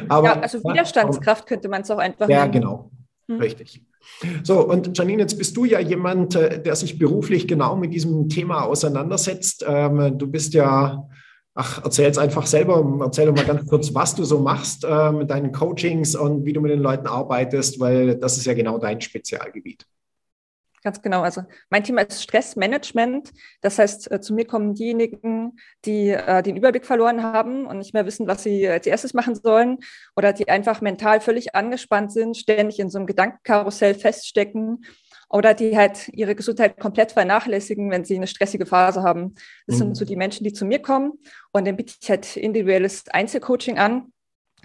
Aber, 0.09 0.29
ja, 0.29 0.41
also 0.41 0.59
Widerstandskraft 0.59 1.47
könnte 1.47 1.69
man 1.69 1.83
es 1.83 1.91
auch 1.91 1.99
einfach 1.99 2.29
Ja, 2.29 2.41
nennen. 2.41 2.53
genau. 2.53 2.91
Hm. 3.29 3.39
Richtig. 3.39 3.83
So, 4.43 4.67
und 4.67 4.97
Janine, 4.97 5.23
jetzt 5.23 5.39
bist 5.39 5.57
du 5.57 5.65
ja 5.65 5.81
jemand, 5.81 6.35
äh, 6.35 6.63
der 6.63 6.77
sich 6.77 6.99
beruflich 6.99 7.47
genau 7.47 7.77
mit 7.77 7.93
diesem 7.93 8.29
Thema 8.29 8.65
auseinandersetzt. 8.65 9.65
Ähm, 9.67 10.19
du 10.19 10.27
bist 10.27 10.55
ja, 10.55 11.09
ach, 11.55 11.83
erzähl 11.85 12.07
jetzt 12.07 12.19
einfach 12.19 12.47
selber, 12.47 12.99
erzähl 13.01 13.27
doch 13.27 13.35
mal 13.35 13.45
ganz 13.45 13.67
kurz, 13.69 13.95
was 13.95 14.15
du 14.15 14.25
so 14.25 14.39
machst 14.39 14.85
äh, 14.85 15.13
mit 15.13 15.31
deinen 15.31 15.53
Coachings 15.53 16.15
und 16.15 16.45
wie 16.45 16.53
du 16.53 16.61
mit 16.61 16.71
den 16.71 16.81
Leuten 16.81 17.07
arbeitest, 17.07 17.79
weil 17.81 18.17
das 18.17 18.37
ist 18.37 18.47
ja 18.47 18.55
genau 18.55 18.79
dein 18.79 19.01
Spezialgebiet. 19.01 19.87
Ganz 20.87 21.02
genau. 21.02 21.23
Also 21.23 21.43
mein 21.69 21.83
Thema 21.83 22.02
ist 22.02 22.23
Stressmanagement. 22.23 23.33
Das 23.61 23.81
heißt, 23.81 24.09
äh, 24.12 24.21
zu 24.21 24.33
mir 24.35 24.47
kommen 24.47 24.73
diejenigen, 24.73 25.59
die 25.85 26.11
äh, 26.11 26.45
den 26.45 26.57
Überblick 26.57 26.87
verloren 26.87 27.25
haben 27.25 27.66
und 27.66 27.78
nicht 27.78 27.93
mehr 27.93 28.07
wissen, 28.07 28.28
was 28.28 28.45
sie 28.45 28.69
als 28.69 28.87
erstes 28.87 29.12
machen 29.12 29.35
sollen 29.35 29.78
oder 30.14 30.33
die 30.33 30.49
einfach 30.49 30.83
mental 30.83 31.21
völlig 31.21 31.57
angespannt 31.57 32.12
sind, 32.12 32.37
ständig 32.37 32.78
in 32.78 32.88
so 32.88 32.99
einem 32.99 33.09
Gedankenkarussell 33.09 33.97
feststecken 33.97 34.85
oder 35.28 35.55
die 35.55 35.76
halt 35.76 36.07
ihre 36.11 36.37
Gesundheit 36.37 36.78
komplett 36.78 37.11
vernachlässigen, 37.11 37.90
wenn 37.90 38.05
sie 38.05 38.14
eine 38.14 38.28
stressige 38.28 38.64
Phase 38.64 39.02
haben. 39.02 39.35
Das 39.66 39.78
mhm. 39.78 39.81
sind 39.81 39.97
so 39.97 40.05
die 40.05 40.14
Menschen, 40.14 40.45
die 40.45 40.52
zu 40.52 40.64
mir 40.64 40.78
kommen 40.78 41.14
und 41.50 41.66
dann 41.66 41.75
biete 41.75 41.95
ich 42.00 42.09
halt 42.09 42.37
individuelles 42.37 43.09
Einzelcoaching 43.09 43.76
an. 43.76 44.12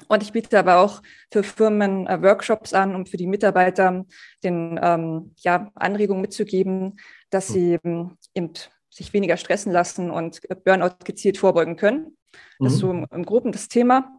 Und 0.07 0.23
ich 0.23 0.31
biete 0.31 0.59
aber 0.59 0.77
auch 0.77 1.01
für 1.31 1.43
Firmen 1.43 2.07
äh, 2.07 2.21
Workshops 2.21 2.73
an, 2.73 2.95
um 2.95 3.05
für 3.05 3.17
die 3.17 3.27
Mitarbeiter 3.27 4.05
den 4.43 4.79
ähm, 4.81 5.33
ja, 5.37 5.69
Anregungen 5.75 6.21
mitzugeben, 6.21 6.97
dass 7.29 7.49
mhm. 7.49 7.53
sie 7.53 7.79
ähm, 7.83 8.17
eben 8.33 8.53
sich 8.89 9.13
weniger 9.13 9.37
stressen 9.37 9.71
lassen 9.71 10.09
und 10.11 10.41
Burnout 10.63 10.95
gezielt 11.03 11.37
vorbeugen 11.37 11.77
können. 11.77 12.17
Das 12.59 12.73
ist 12.73 12.79
so 12.79 12.91
mhm. 12.91 13.05
im, 13.11 13.19
im 13.19 13.25
Groben 13.25 13.51
das 13.51 13.67
Thema. 13.67 14.17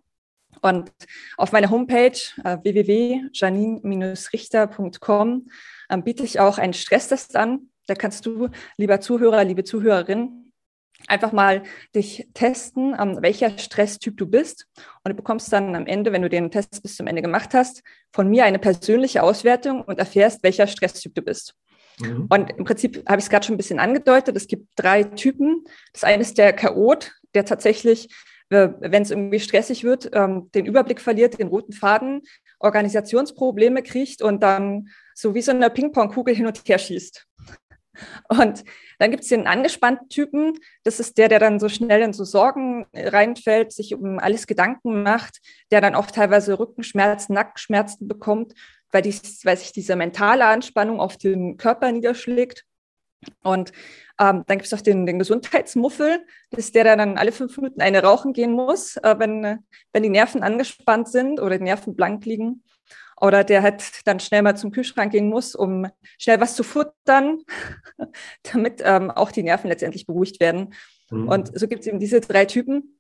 Und 0.61 0.93
auf 1.37 1.53
meiner 1.53 1.71
Homepage 1.71 2.19
äh, 2.45 2.59
www.janine-richter.com 2.63 5.49
äh, 5.89 5.99
biete 5.99 6.25
ich 6.25 6.41
auch 6.41 6.59
einen 6.59 6.75
Stresstest 6.75 7.37
an. 7.37 7.71
Da 7.87 7.95
kannst 7.95 8.27
du, 8.27 8.49
lieber 8.77 9.01
Zuhörer, 9.01 9.45
liebe 9.45 9.65
Zuhörerin, 9.65 10.42
einfach 11.09 11.33
mal 11.33 11.63
dich 11.95 12.29
testen, 12.35 12.97
ähm, 12.99 13.19
welcher 13.21 13.59
Stresstyp 13.59 14.17
du 14.17 14.27
bist. 14.27 14.67
Und 15.05 15.11
du 15.11 15.15
bekommst 15.15 15.53
dann 15.53 15.75
am 15.75 15.87
Ende, 15.87 16.13
wenn 16.13 16.23
du 16.23 16.29
den 16.29 16.51
Test 16.51 16.83
bis 16.83 16.97
zum 16.97 17.07
Ende 17.07 17.23
gemacht 17.23 17.55
hast, 17.55 17.83
von 18.13 18.29
mir 18.29 18.45
eine 18.45 18.59
persönliche 18.59 19.23
Auswertung 19.23 19.83
und 19.83 19.99
erfährst, 19.99 20.43
welcher 20.43 20.67
Stresstyp 20.67 21.15
du 21.15 21.23
bist. 21.23 21.55
Mhm. 22.01 22.27
Und 22.31 22.51
im 22.57 22.65
Prinzip 22.65 23.09
habe 23.09 23.19
ich 23.19 23.25
es 23.25 23.31
gerade 23.31 23.47
schon 23.47 23.55
ein 23.55 23.59
bisschen 23.59 23.79
angedeutet. 23.79 24.37
Es 24.37 24.47
gibt 24.47 24.69
drei 24.77 25.05
Typen. 25.05 25.65
Das 25.93 26.05
eine 26.05 26.23
ist 26.23 26.39
der 26.39 26.53
Chaot, 26.53 27.13
der 27.35 27.45
tatsächlich 27.45 28.09
wenn 28.53 29.03
es 29.03 29.11
irgendwie 29.11 29.41
stressig 29.41 29.83
wird, 29.83 30.11
ähm, 30.13 30.51
den 30.55 30.67
Überblick 30.67 31.01
verliert, 31.01 31.39
den 31.39 31.49
roten 31.49 31.73
Faden, 31.73 32.23
Organisationsprobleme 32.59 33.83
kriegt 33.83 34.23
und 34.23 34.43
dann 34.43 34.89
so 35.15 35.35
wie 35.35 35.43
so 35.43 35.53
eine 35.53 35.71
Ping-Pong-Kugel 35.71 36.35
hin 36.35 36.47
und 36.47 36.63
her 36.67 36.79
schießt. 36.79 37.27
Und 38.29 38.65
dann 38.99 39.11
gibt 39.11 39.23
es 39.23 39.29
den 39.29 39.47
angespannten 39.47 40.09
Typen, 40.09 40.59
das 40.85 41.01
ist 41.01 41.19
der, 41.19 41.29
der 41.29 41.39
dann 41.39 41.61
so 41.61 41.69
schnell 41.69 42.03
in 42.03 42.13
so 42.13 42.25
Sorgen 42.25 42.87
reinfällt, 42.95 43.73
sich 43.73 43.95
um 43.95 44.19
alles 44.19 44.47
Gedanken 44.47 45.03
macht, 45.03 45.41
der 45.71 45.81
dann 45.81 45.95
auch 45.95 46.11
teilweise 46.11 46.59
Rückenschmerzen, 46.59 47.35
Nackenschmerzen 47.35 48.09
bekommt, 48.09 48.55
weil, 48.91 49.03
dies, 49.03 49.45
weil 49.45 49.57
sich 49.57 49.73
diese 49.73 49.97
mentale 49.97 50.47
Anspannung 50.47 51.01
auf 51.01 51.17
den 51.17 51.57
Körper 51.57 51.93
niederschlägt. 51.93 52.65
Und 53.43 53.71
ähm, 54.19 54.45
dann 54.47 54.59
gibt 54.59 54.67
es 54.67 54.75
auch 54.75 54.81
den, 54.81 55.07
den 55.07 55.19
Gesundheitsmuffel, 55.19 56.25
das 56.51 56.67
ist 56.67 56.75
der, 56.75 56.85
der 56.85 56.97
dann 56.97 57.19
alle 57.19 57.33
fünf 57.33 57.57
Minuten 57.57 57.81
eine 57.81 58.03
rauchen 58.03 58.33
gehen 58.33 58.53
muss, 58.53 58.97
äh, 58.97 59.15
wenn, 59.19 59.65
wenn 59.93 60.03
die 60.03 60.09
Nerven 60.09 60.43
angespannt 60.43 61.09
sind 61.09 61.41
oder 61.41 61.59
die 61.59 61.65
Nerven 61.65 61.95
blank 61.95 62.25
liegen. 62.25 62.65
Oder 63.23 63.45
der 63.45 63.63
halt 63.63 63.85
dann 64.05 64.19
schnell 64.19 64.43
mal 64.43 64.57
zum 64.57 64.73
Kühlschrank 64.73 65.13
gehen 65.13 65.29
muss, 65.29 65.55
um 65.55 65.87
schnell 66.19 66.41
was 66.41 66.57
zu 66.57 66.65
futtern, 66.65 67.43
damit 68.53 68.83
ähm, 68.85 69.13
auch 69.13 69.31
die 69.31 69.45
Nerven 69.45 69.69
letztendlich 69.69 70.07
beruhigt 70.07 70.41
werden. 70.41 70.75
Mhm. 71.11 71.29
Und 71.29 71.59
so 71.59 71.69
gibt 71.69 71.83
es 71.83 71.87
eben 71.87 72.01
diese 72.01 72.21
drei 72.21 72.47
Typen. 72.47 72.99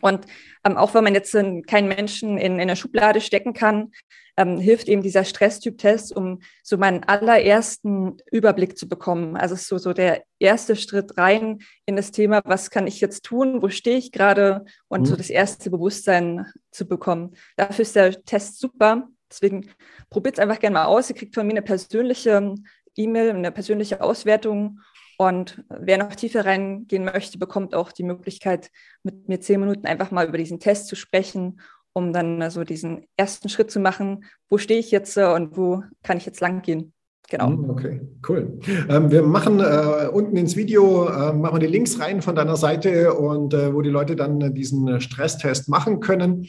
Und 0.00 0.26
ähm, 0.64 0.76
auch 0.76 0.94
wenn 0.94 1.04
man 1.04 1.14
jetzt 1.14 1.32
keinen 1.32 1.88
Menschen 1.88 2.38
in, 2.38 2.54
in 2.54 2.60
eine 2.60 2.76
Schublade 2.76 3.20
stecken 3.20 3.52
kann, 3.52 3.92
ähm, 4.36 4.58
hilft 4.58 4.88
eben 4.88 5.02
dieser 5.02 5.24
Stresstyp-Test, 5.24 6.14
um 6.14 6.40
so 6.62 6.76
meinen 6.76 7.04
allerersten 7.04 8.16
Überblick 8.30 8.76
zu 8.76 8.88
bekommen. 8.88 9.36
Also 9.36 9.54
so, 9.54 9.78
so 9.78 9.92
der 9.92 10.24
erste 10.38 10.76
Schritt 10.76 11.18
rein 11.18 11.60
in 11.86 11.96
das 11.96 12.10
Thema, 12.10 12.42
was 12.44 12.70
kann 12.70 12.86
ich 12.86 13.00
jetzt 13.00 13.24
tun, 13.24 13.62
wo 13.62 13.68
stehe 13.68 13.98
ich 13.98 14.12
gerade 14.12 14.64
und 14.88 15.02
mhm. 15.02 15.06
so 15.06 15.16
das 15.16 15.30
erste 15.30 15.70
Bewusstsein 15.70 16.46
zu 16.70 16.86
bekommen. 16.86 17.36
Dafür 17.56 17.82
ist 17.82 17.96
der 17.96 18.24
Test 18.24 18.58
super. 18.58 19.08
Deswegen 19.30 19.70
probiert 20.10 20.36
es 20.36 20.42
einfach 20.42 20.60
gerne 20.60 20.74
mal 20.74 20.84
aus. 20.86 21.10
Ihr 21.10 21.16
kriegt 21.16 21.34
von 21.34 21.46
mir 21.46 21.52
eine 21.52 21.62
persönliche 21.62 22.54
E-Mail, 22.96 23.30
eine 23.30 23.52
persönliche 23.52 24.00
Auswertung 24.00 24.80
und 25.16 25.62
wer 25.68 25.98
noch 25.98 26.14
tiefer 26.14 26.44
reingehen 26.44 27.04
möchte, 27.04 27.38
bekommt 27.38 27.74
auch 27.74 27.92
die 27.92 28.02
Möglichkeit, 28.02 28.70
mit 29.02 29.28
mir 29.28 29.40
zehn 29.40 29.60
Minuten 29.60 29.86
einfach 29.86 30.10
mal 30.10 30.26
über 30.26 30.38
diesen 30.38 30.60
Test 30.60 30.88
zu 30.88 30.96
sprechen, 30.96 31.60
um 31.92 32.12
dann 32.12 32.38
so 32.38 32.44
also 32.44 32.64
diesen 32.64 33.06
ersten 33.16 33.48
Schritt 33.48 33.70
zu 33.70 33.78
machen. 33.78 34.24
Wo 34.48 34.58
stehe 34.58 34.80
ich 34.80 34.90
jetzt 34.90 35.16
äh, 35.16 35.26
und 35.26 35.56
wo 35.56 35.84
kann 36.02 36.16
ich 36.16 36.26
jetzt 36.26 36.40
lang 36.40 36.62
gehen? 36.62 36.93
Genau. 37.30 37.48
Hm, 37.48 37.70
okay, 37.70 38.00
cool. 38.28 38.58
Ähm, 38.88 39.10
wir 39.10 39.22
machen 39.22 39.58
äh, 39.60 40.08
unten 40.12 40.36
ins 40.36 40.56
Video, 40.56 41.08
äh, 41.08 41.32
machen 41.32 41.60
die 41.60 41.66
Links 41.66 41.98
rein 41.98 42.20
von 42.20 42.34
deiner 42.34 42.56
Seite 42.56 43.14
und 43.14 43.54
äh, 43.54 43.72
wo 43.72 43.80
die 43.80 43.90
Leute 43.90 44.14
dann 44.14 44.54
diesen 44.54 45.00
Stresstest 45.00 45.68
machen 45.68 46.00
können. 46.00 46.46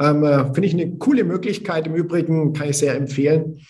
Ähm, 0.00 0.24
äh, 0.24 0.44
Finde 0.46 0.64
ich 0.64 0.74
eine 0.74 0.96
coole 0.98 1.22
Möglichkeit. 1.22 1.86
Im 1.86 1.94
Übrigen 1.94 2.52
kann 2.52 2.68
ich 2.68 2.78
sehr 2.78 2.96
empfehlen. 2.96 3.60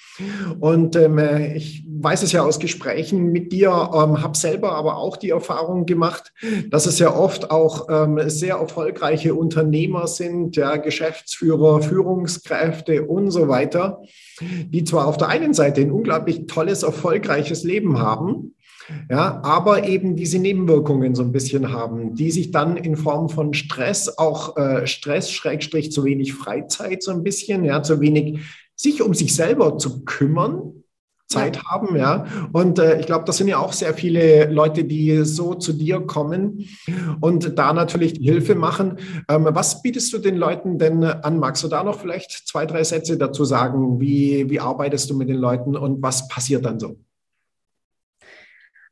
Und 0.59 0.97
ähm, 0.97 1.19
äh, 1.19 1.55
ich 1.55 1.87
weiß 2.03 2.23
es 2.23 2.33
ja 2.33 2.43
aus 2.43 2.59
Gesprächen 2.59 3.33
mit 3.33 3.53
dir, 3.53 3.71
ähm, 3.71 4.23
habe 4.23 4.37
selber 4.37 4.73
aber 4.73 4.97
auch 4.97 5.17
die 5.17 5.31
Erfahrung 5.31 5.87
gemacht, 5.87 6.33
dass 6.71 6.87
es 6.87 6.99
ja 6.99 7.15
oft 7.15 7.51
auch 7.51 7.89
ähm, 7.91 8.21
sehr 8.29 8.57
erfolgreiche 8.57 9.35
Unternehmer 9.35 10.07
sind, 10.07 10.57
ja, 10.57 10.77
Geschäftsführer, 10.77 11.83
Führungskräfte 11.83 13.07
und 13.07 13.31
so 13.31 13.49
weiter, 13.49 14.03
die 14.41 14.85
zwar 14.85 15.07
auf 15.07 15.17
der 15.17 15.29
einen 15.29 15.55
Seite 15.55 15.81
ein 15.81 15.91
unglaublich 15.91 16.47
tolles, 16.47 16.83
erfolgreiches 16.83 17.65
Leben 17.65 17.99
haben, 17.99 18.55
ja, 19.11 19.41
aber 19.43 19.87
eben 19.87 20.17
diese 20.17 20.39
Nebenwirkungen 20.39 21.15
so 21.15 21.23
ein 21.23 21.33
bisschen 21.33 21.73
haben, 21.73 22.15
die 22.15 22.31
sich 22.31 22.51
dann 22.51 22.77
in 22.77 22.97
Form 22.97 23.29
von 23.29 23.53
Stress, 23.53 24.17
auch 24.17 24.57
äh, 24.57 24.87
Stress, 24.87 25.31
Schrägstrich, 25.31 25.93
zu 25.93 26.05
wenig 26.05 26.35
Freizeit 26.35 27.03
so 27.03 27.11
ein 27.11 27.23
bisschen, 27.23 27.65
ja, 27.65 27.83
zu 27.83 28.01
wenig 28.01 28.41
sich 28.77 29.03
um 29.03 29.13
sich 29.13 29.35
selber 29.35 29.77
zu 29.77 30.05
kümmern, 30.05 30.85
Zeit 31.29 31.57
ja. 31.57 31.65
haben, 31.65 31.97
ja. 31.97 32.27
Und 32.53 32.79
äh, 32.79 32.99
ich 32.99 33.07
glaube, 33.07 33.25
das 33.25 33.37
sind 33.37 33.49
ja 33.49 33.59
auch 33.59 33.73
sehr 33.73 33.95
viele 33.95 34.51
Leute, 34.51 34.85
die 34.85 35.25
so 35.25 35.55
zu 35.55 35.73
dir 35.73 36.01
kommen 36.01 36.69
und 37.21 37.59
da 37.59 37.73
natürlich 37.73 38.15
die 38.15 38.25
Hilfe 38.25 38.55
machen. 38.55 38.99
Ähm, 39.29 39.47
was 39.51 39.83
bietest 39.83 40.13
du 40.13 40.19
den 40.19 40.37
Leuten 40.37 40.79
denn 40.79 41.05
an? 41.05 41.39
Magst 41.39 41.63
du 41.63 41.69
da 41.69 41.85
noch 41.85 42.01
vielleicht 42.01 42.49
zwei, 42.49 42.67
drei 42.67 42.83
Sätze 42.83 43.19
dazu 43.19 43.45
sagen? 43.45 44.01
Wie, 44.01 44.49
wie 44.49 44.61
arbeitest 44.61 45.11
du 45.11 45.17
mit 45.17 45.29
den 45.29 45.37
Leuten 45.37 45.77
und 45.77 46.03
was 46.03 46.29
passiert 46.29 46.65
dann 46.65 46.81
so? 46.81 46.97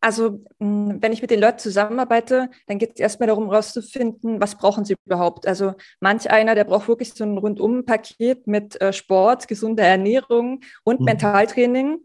Also, 0.07 0.41
hm, 0.61 0.99
wenn 1.01 1.13
ich 1.13 1.21
mit 1.21 1.33
den 1.33 1.41
Leuten 1.41 1.59
zusammenarbeite, 1.59 2.49
dann 2.69 2.79
geht 2.79 2.93
es 2.95 3.01
erstmal 3.01 3.27
darum, 3.27 3.51
herauszufinden, 3.51 4.41
was 4.41 4.55
brauchen 4.55 4.85
sie 4.85 4.95
überhaupt. 5.05 5.49
Also, 5.49 5.73
manch 5.99 6.31
einer, 6.31 6.55
der 6.55 6.63
braucht 6.63 6.87
wirklich 6.87 7.13
so 7.13 7.25
ein 7.25 7.37
Rundum-Paket 7.37 8.47
mit 8.47 8.81
äh, 8.81 8.93
Sport, 8.93 9.49
gesunder 9.49 9.83
Ernährung 9.83 10.61
und 10.85 11.01
mhm. 11.01 11.07
Mentaltraining. 11.07 11.99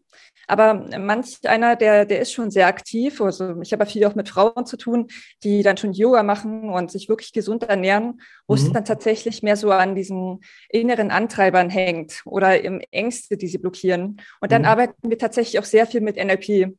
Aber 0.48 0.84
manch 0.98 1.48
einer, 1.48 1.76
der, 1.76 2.06
der 2.06 2.22
ist 2.22 2.34
schon 2.34 2.50
sehr 2.50 2.66
aktiv. 2.66 3.22
Also, 3.22 3.62
ich 3.62 3.72
habe 3.72 3.86
viel 3.86 4.04
auch 4.06 4.16
mit 4.16 4.30
Frauen 4.30 4.66
zu 4.66 4.78
tun, 4.78 5.10
die 5.44 5.62
dann 5.62 5.78
schon 5.78 5.94
Yoga 5.94 6.24
machen 6.24 6.72
und 6.72 6.90
sich 6.90 7.08
wirklich 7.08 7.34
gesund 7.34 7.66
ernähren, 7.66 8.20
wo 8.48 8.56
mhm. 8.56 8.62
es 8.62 8.72
dann 8.72 8.84
tatsächlich 8.84 9.44
mehr 9.44 9.58
so 9.58 9.70
an 9.70 9.94
diesen 9.94 10.40
inneren 10.70 11.12
Antreibern 11.12 11.70
hängt 11.70 12.24
oder 12.26 12.64
im 12.64 12.82
Ängste, 12.90 13.38
die 13.38 13.48
sie 13.48 13.60
blockieren. 13.60 14.20
Und 14.40 14.52
dann 14.52 14.64
mhm. 14.64 14.70
arbeiten 14.70 15.08
wir 15.08 15.20
tatsächlich 15.20 15.60
auch 15.60 15.66
sehr 15.66 15.86
viel 15.86 16.02
mit 16.02 16.16
NLP. 16.16 16.74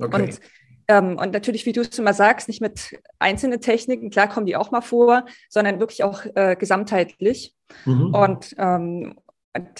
Okay. 0.00 0.22
Und 0.22 0.40
ähm, 0.88 1.18
und 1.18 1.32
natürlich, 1.32 1.66
wie 1.66 1.72
du 1.72 1.80
es 1.82 1.98
immer 1.98 2.14
sagst, 2.14 2.48
nicht 2.48 2.60
mit 2.60 2.98
einzelnen 3.18 3.60
Techniken, 3.60 4.10
klar 4.10 4.28
kommen 4.28 4.46
die 4.46 4.56
auch 4.56 4.70
mal 4.70 4.80
vor, 4.80 5.24
sondern 5.48 5.80
wirklich 5.80 6.04
auch 6.04 6.24
äh, 6.34 6.56
gesamtheitlich. 6.56 7.54
Mhm. 7.84 8.14
Und 8.14 8.54
ähm, 8.58 9.14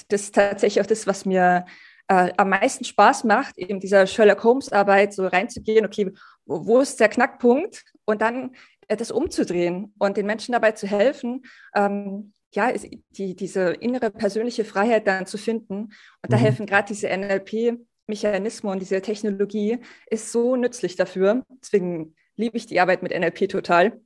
das 0.08 0.22
ist 0.22 0.34
tatsächlich 0.34 0.82
auch 0.82 0.88
das, 0.88 1.06
was 1.06 1.24
mir 1.24 1.64
äh, 2.08 2.32
am 2.36 2.50
meisten 2.50 2.84
Spaß 2.84 3.24
macht, 3.24 3.58
eben 3.58 3.80
dieser 3.80 4.06
Sherlock 4.06 4.44
Holmes-Arbeit 4.44 5.14
so 5.14 5.26
reinzugehen, 5.26 5.86
okay, 5.86 6.12
wo, 6.44 6.66
wo, 6.66 6.80
ist 6.80 7.00
der 7.00 7.08
Knackpunkt? 7.08 7.84
Und 8.04 8.20
dann 8.20 8.54
äh, 8.88 8.96
das 8.96 9.10
umzudrehen 9.10 9.94
und 9.98 10.16
den 10.16 10.26
Menschen 10.26 10.52
dabei 10.52 10.72
zu 10.72 10.86
helfen, 10.86 11.42
ähm, 11.74 12.32
ja, 12.54 12.70
die, 13.10 13.34
diese 13.34 13.70
innere 13.72 14.10
persönliche 14.10 14.64
Freiheit 14.64 15.06
dann 15.06 15.26
zu 15.26 15.38
finden. 15.38 15.74
Und 15.74 15.92
mhm. 16.28 16.30
da 16.30 16.36
helfen 16.36 16.66
gerade 16.66 16.88
diese 16.88 17.08
NLP- 17.08 17.78
Mechanismus 18.06 18.72
und 18.72 18.80
diese 18.80 19.00
Technologie 19.00 19.78
ist 20.10 20.32
so 20.32 20.56
nützlich 20.56 20.96
dafür. 20.96 21.44
Deswegen 21.60 22.14
liebe 22.36 22.56
ich 22.56 22.66
die 22.66 22.80
Arbeit 22.80 23.02
mit 23.02 23.12
NLP 23.12 23.48
total. 23.48 24.00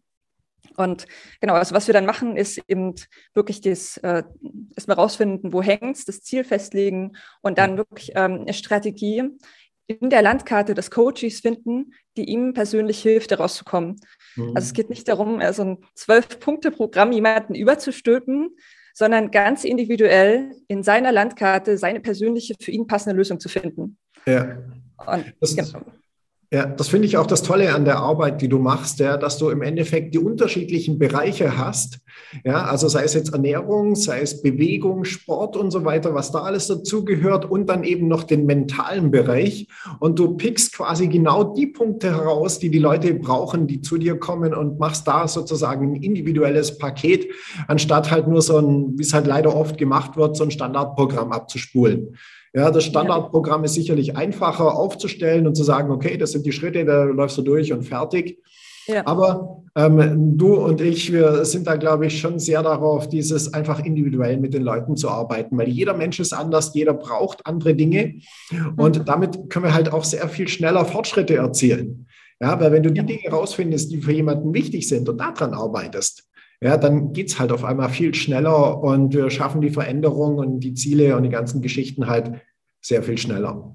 Und 0.76 1.06
genau, 1.40 1.54
also 1.54 1.74
was 1.74 1.86
wir 1.86 1.94
dann 1.94 2.06
machen, 2.06 2.36
ist 2.36 2.60
eben 2.68 2.94
wirklich 3.34 3.60
das 3.60 3.96
äh, 3.98 4.24
erstmal 4.74 4.96
rausfinden, 4.96 5.52
wo 5.52 5.62
hängt 5.62 5.96
es, 5.96 6.04
das 6.04 6.22
Ziel 6.22 6.44
festlegen 6.44 7.16
und 7.40 7.58
dann 7.58 7.76
wirklich 7.76 8.12
ähm, 8.14 8.42
eine 8.42 8.52
Strategie 8.52 9.22
in 9.86 10.10
der 10.10 10.22
Landkarte 10.22 10.74
des 10.74 10.90
Coaches 10.90 11.40
finden, 11.40 11.94
die 12.16 12.24
ihm 12.24 12.54
persönlich 12.54 13.00
hilft, 13.00 13.30
daraus 13.30 13.54
zu 13.54 13.64
kommen. 13.64 14.00
Mhm. 14.34 14.52
Also 14.56 14.66
es 14.66 14.72
geht 14.72 14.90
nicht 14.90 15.06
darum, 15.06 15.40
so 15.52 15.62
ein 15.62 15.78
Zwölf-Punkte-Programm 15.94 17.12
jemanden 17.12 17.54
überzustülpen, 17.54 18.56
sondern 18.96 19.30
ganz 19.30 19.64
individuell 19.64 20.56
in 20.68 20.82
seiner 20.82 21.12
Landkarte 21.12 21.76
seine 21.76 22.00
persönliche, 22.00 22.54
für 22.58 22.70
ihn 22.70 22.86
passende 22.86 23.14
Lösung 23.14 23.38
zu 23.38 23.50
finden. 23.50 23.98
Ja. 24.24 24.56
Und, 25.06 25.34
das, 25.38 25.54
genau. 25.54 25.84
Ja, 26.52 26.64
das 26.64 26.88
finde 26.88 27.08
ich 27.08 27.16
auch 27.16 27.26
das 27.26 27.42
Tolle 27.42 27.74
an 27.74 27.84
der 27.84 27.98
Arbeit, 27.98 28.40
die 28.40 28.48
du 28.48 28.60
machst, 28.60 29.00
ja, 29.00 29.16
dass 29.16 29.36
du 29.36 29.50
im 29.50 29.62
Endeffekt 29.62 30.14
die 30.14 30.20
unterschiedlichen 30.20 30.96
Bereiche 30.96 31.58
hast. 31.58 31.98
Ja, 32.44 32.64
also 32.66 32.86
sei 32.86 33.02
es 33.02 33.14
jetzt 33.14 33.32
Ernährung, 33.32 33.96
sei 33.96 34.20
es 34.20 34.42
Bewegung, 34.42 35.04
Sport 35.04 35.56
und 35.56 35.72
so 35.72 35.84
weiter, 35.84 36.14
was 36.14 36.30
da 36.30 36.42
alles 36.42 36.68
dazugehört 36.68 37.50
und 37.50 37.68
dann 37.68 37.82
eben 37.82 38.06
noch 38.06 38.22
den 38.22 38.46
mentalen 38.46 39.10
Bereich. 39.10 39.66
Und 39.98 40.20
du 40.20 40.36
pickst 40.36 40.72
quasi 40.72 41.08
genau 41.08 41.42
die 41.42 41.66
Punkte 41.66 42.12
heraus, 42.12 42.60
die 42.60 42.70
die 42.70 42.78
Leute 42.78 43.12
brauchen, 43.14 43.66
die 43.66 43.80
zu 43.80 43.98
dir 43.98 44.16
kommen 44.16 44.54
und 44.54 44.78
machst 44.78 45.08
da 45.08 45.26
sozusagen 45.26 45.94
ein 45.94 46.02
individuelles 46.02 46.78
Paket, 46.78 47.26
anstatt 47.66 48.12
halt 48.12 48.28
nur 48.28 48.40
so 48.40 48.58
ein, 48.58 48.96
wie 48.96 49.02
es 49.02 49.12
halt 49.12 49.26
leider 49.26 49.54
oft 49.54 49.78
gemacht 49.78 50.16
wird, 50.16 50.36
so 50.36 50.44
ein 50.44 50.52
Standardprogramm 50.52 51.32
abzuspulen. 51.32 52.16
Ja, 52.56 52.70
das 52.70 52.84
Standardprogramm 52.84 53.64
ist 53.64 53.75
sicherlich 53.75 54.16
einfacher 54.16 54.76
aufzustellen 54.78 55.46
und 55.46 55.54
zu 55.54 55.62
sagen, 55.62 55.90
okay, 55.90 56.16
das 56.16 56.32
sind 56.32 56.46
die 56.46 56.52
Schritte, 56.52 56.86
da 56.86 57.04
läufst 57.04 57.36
du 57.36 57.42
durch 57.42 57.70
und 57.70 57.82
fertig. 57.82 58.42
Ja. 58.86 59.06
Aber 59.06 59.62
ähm, 59.76 60.38
du 60.38 60.54
und 60.54 60.80
ich, 60.80 61.12
wir 61.12 61.44
sind 61.44 61.66
da, 61.66 61.76
glaube 61.76 62.06
ich, 62.06 62.18
schon 62.18 62.38
sehr 62.38 62.62
darauf, 62.62 63.10
dieses 63.10 63.52
einfach 63.52 63.84
individuell 63.84 64.38
mit 64.38 64.54
den 64.54 64.62
Leuten 64.62 64.96
zu 64.96 65.10
arbeiten, 65.10 65.58
weil 65.58 65.68
jeder 65.68 65.92
Mensch 65.92 66.18
ist 66.18 66.32
anders, 66.32 66.72
jeder 66.72 66.94
braucht 66.94 67.44
andere 67.44 67.75
Dinge 67.75 68.20
und 68.78 69.00
mhm. 69.00 69.04
damit 69.04 69.50
können 69.50 69.66
wir 69.66 69.75
halt 69.75 69.92
auch 69.92 70.04
sehr 70.04 70.26
viel 70.30 70.48
schneller 70.48 70.86
Fortschritte 70.86 71.36
erzielen. 71.36 72.06
Ja, 72.40 72.58
weil 72.58 72.72
wenn 72.72 72.82
du 72.82 72.90
die 72.90 73.04
Dinge 73.04 73.20
herausfindest, 73.20 73.90
die 73.90 74.00
für 74.00 74.12
jemanden 74.12 74.54
wichtig 74.54 74.88
sind 74.88 75.10
und 75.10 75.18
daran 75.18 75.52
arbeitest, 75.52 76.25
ja, 76.60 76.76
dann 76.76 77.12
geht 77.12 77.28
es 77.28 77.38
halt 77.38 77.52
auf 77.52 77.64
einmal 77.64 77.90
viel 77.90 78.14
schneller 78.14 78.82
und 78.82 79.12
wir 79.12 79.30
schaffen 79.30 79.60
die 79.60 79.70
Veränderung 79.70 80.38
und 80.38 80.60
die 80.60 80.75
Ziele 80.75 81.16
und 81.16 81.22
die 81.22 81.28
ganzen 81.28 81.60
Geschichten 81.60 82.06
halt 82.06 82.32
sehr 82.80 83.02
viel 83.02 83.18
schneller. 83.18 83.75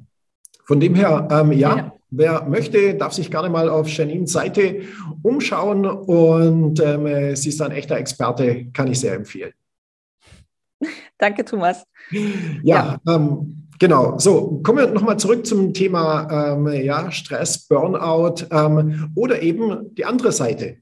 Von 0.66 0.80
dem 0.80 0.96
her, 0.96 1.28
ähm, 1.32 1.52
ja, 1.52 1.76
ja, 1.76 1.94
wer 2.10 2.46
möchte, 2.48 2.96
darf 2.96 3.14
sich 3.14 3.30
gerne 3.30 3.50
mal 3.50 3.70
auf 3.70 3.90
Janines 3.90 4.32
Seite 4.32 4.82
umschauen 5.22 5.86
und 5.86 6.80
ähm, 6.80 7.36
sie 7.36 7.50
ist 7.50 7.62
ein 7.62 7.72
echter 7.72 7.98
Experte, 7.98 8.68
kann 8.74 8.88
ich 8.88 9.00
sehr 9.00 9.14
empfehlen. 9.14 9.54
Danke, 11.18 11.46
Thomas. 11.46 11.84
Ja, 12.64 13.00
ja. 13.06 13.16
Ähm, 13.16 13.68
genau. 13.80 14.18
So, 14.18 14.62
kommen 14.64 14.80
wir 14.80 14.88
nochmal 14.88 15.18
zurück 15.18 15.46
zum 15.46 15.74
Thema 15.74 16.54
ähm, 16.54 16.68
ja, 16.84 17.12
Stress, 17.12 17.68
Burnout 17.68 18.46
ähm, 18.52 19.12
oder 19.16 19.42
eben 19.42 19.94
die 19.96 20.06
andere 20.06 20.32
Seite. 20.32 20.78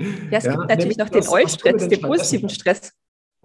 Ja, 0.00 0.38
es 0.38 0.44
ja, 0.44 0.56
gibt 0.56 0.68
natürlich 0.68 0.96
noch 0.96 1.08
den 1.08 1.28
Eustress, 1.28 1.88
den 1.88 2.00
positiven 2.00 2.48
Stress. 2.48 2.92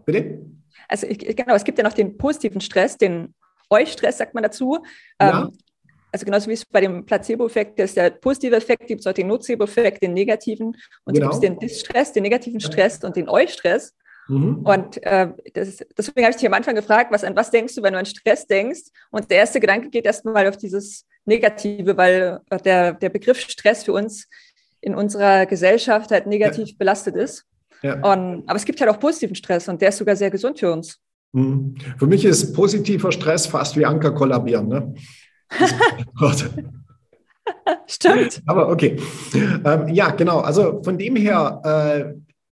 Bitte? 0.06 0.40
Also 0.88 1.08
genau, 1.08 1.56
es 1.56 1.64
gibt 1.64 1.78
ja 1.78 1.84
noch 1.84 1.94
den 1.94 2.18
positiven 2.18 2.62
Stress, 2.62 2.98
den 2.98 3.34
Eustress 3.70 4.18
sagt 4.18 4.34
man 4.34 4.44
dazu. 4.44 4.80
Ja. 5.20 5.44
Ähm, 5.44 5.52
also 6.12 6.26
genauso 6.26 6.48
wie 6.48 6.54
es 6.54 6.66
bei 6.66 6.80
dem 6.80 7.06
Placebo-Effekt 7.06 7.78
ist 7.80 7.98
der 7.98 8.10
positive 8.10 8.56
Effekt, 8.56 8.88
gibt 8.88 9.02
es 9.02 9.08
auch 9.08 9.14
den 9.14 9.28
Nocebo-Effekt, 9.28 10.02
den 10.02 10.14
negativen. 10.14 10.78
Und 11.04 11.14
genau. 11.14 11.30
es 11.30 11.42
gibt 11.42 11.44
den 11.44 11.60
Distress, 11.60 12.14
den 12.14 12.24
negativen 12.24 12.62
Stress 12.62 13.04
und 13.04 13.18
den 13.18 13.28
Eustress. 13.28 13.94
Mhm. 14.30 14.66
Und 14.66 15.04
äh, 15.04 15.28
das, 15.54 15.84
deswegen 15.98 16.24
habe 16.24 16.32
ich 16.32 16.38
dich 16.38 16.48
am 16.48 16.54
Anfang 16.54 16.74
gefragt, 16.74 17.12
was, 17.12 17.26
an 17.26 17.36
was 17.36 17.52
denkst 17.52 17.76
du, 17.76 17.84
wenn 17.84 17.94
du 17.94 18.00
an 18.00 18.06
Stress 18.06 18.48
denkst? 18.48 18.84
Und 19.12 19.30
der 19.30 19.40
erste 19.40 19.60
Gedanke 19.60 19.90
geht 19.90 20.06
erstmal 20.06 20.48
auf 20.48 20.56
dieses 20.56 21.06
Negative, 21.26 21.98
weil 21.98 22.40
der, 22.64 22.94
der 22.94 23.10
Begriff 23.10 23.42
Stress 23.42 23.84
für 23.84 23.94
uns 23.94 24.30
in 24.86 24.94
unserer 24.94 25.48
Gesellschaft 25.48 26.12
halt 26.12 26.28
negativ 26.28 26.70
ja. 26.70 26.76
belastet 26.78 27.16
ist. 27.16 27.46
Ja. 27.82 27.96
Und, 27.96 28.44
aber 28.48 28.56
es 28.56 28.66
gibt 28.66 28.80
halt 28.80 28.92
auch 28.92 29.00
positiven 29.00 29.36
Stress 29.36 29.68
und 29.68 29.82
der 29.82 29.90
ist 29.90 29.98
sogar 29.98 30.16
sehr 30.16 30.30
gesund 30.30 30.60
für 30.60 30.72
uns. 30.72 31.00
Mhm. 31.34 31.76
Für 31.98 32.06
mich 32.06 32.24
ist 32.24 32.54
positiver 32.54 33.12
Stress 33.12 33.48
fast 33.48 33.76
wie 33.78 33.86
Anker 33.86 34.12
kollabieren. 34.12 34.68
Ne? 34.68 34.94
Stimmt. 37.88 38.44
Aber 38.46 38.70
okay. 38.70 38.98
Ähm, 39.34 39.88
ja, 39.90 40.12
genau. 40.12 40.40
Also 40.40 40.82
von 40.84 40.98
dem 41.00 41.16
her, 41.16 41.62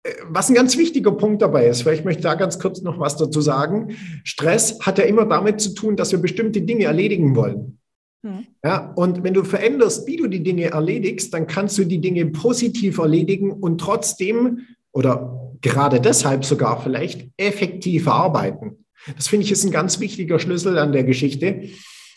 äh, 0.04 0.10
was 0.28 0.50
ein 0.50 0.54
ganz 0.54 0.76
wichtiger 0.76 1.12
Punkt 1.12 1.40
dabei 1.40 1.66
ist, 1.66 1.82
vielleicht 1.82 2.04
möchte 2.04 2.20
ich 2.20 2.24
da 2.24 2.34
ganz 2.34 2.58
kurz 2.58 2.82
noch 2.82 3.00
was 3.00 3.16
dazu 3.16 3.40
sagen. 3.40 3.96
Stress 4.22 4.78
hat 4.80 4.98
ja 4.98 5.04
immer 5.04 5.24
damit 5.24 5.62
zu 5.62 5.74
tun, 5.74 5.96
dass 5.96 6.12
wir 6.12 6.18
bestimmte 6.20 6.60
Dinge 6.60 6.84
erledigen 6.84 7.34
wollen. 7.36 7.77
Hm. 8.22 8.46
Ja, 8.64 8.92
und 8.96 9.22
wenn 9.22 9.34
du 9.34 9.44
veränderst, 9.44 10.06
wie 10.06 10.16
du 10.16 10.26
die 10.26 10.42
Dinge 10.42 10.66
erledigst, 10.66 11.32
dann 11.32 11.46
kannst 11.46 11.78
du 11.78 11.84
die 11.84 12.00
Dinge 12.00 12.26
positiv 12.26 12.98
erledigen 12.98 13.52
und 13.52 13.80
trotzdem 13.80 14.60
oder 14.92 15.52
gerade 15.60 16.00
deshalb 16.00 16.44
sogar 16.44 16.82
vielleicht 16.82 17.28
effektiver 17.36 18.14
arbeiten. 18.14 18.84
Das 19.16 19.28
finde 19.28 19.44
ich 19.44 19.52
ist 19.52 19.64
ein 19.64 19.70
ganz 19.70 20.00
wichtiger 20.00 20.38
Schlüssel 20.38 20.78
an 20.78 20.92
der 20.92 21.04
Geschichte. 21.04 21.62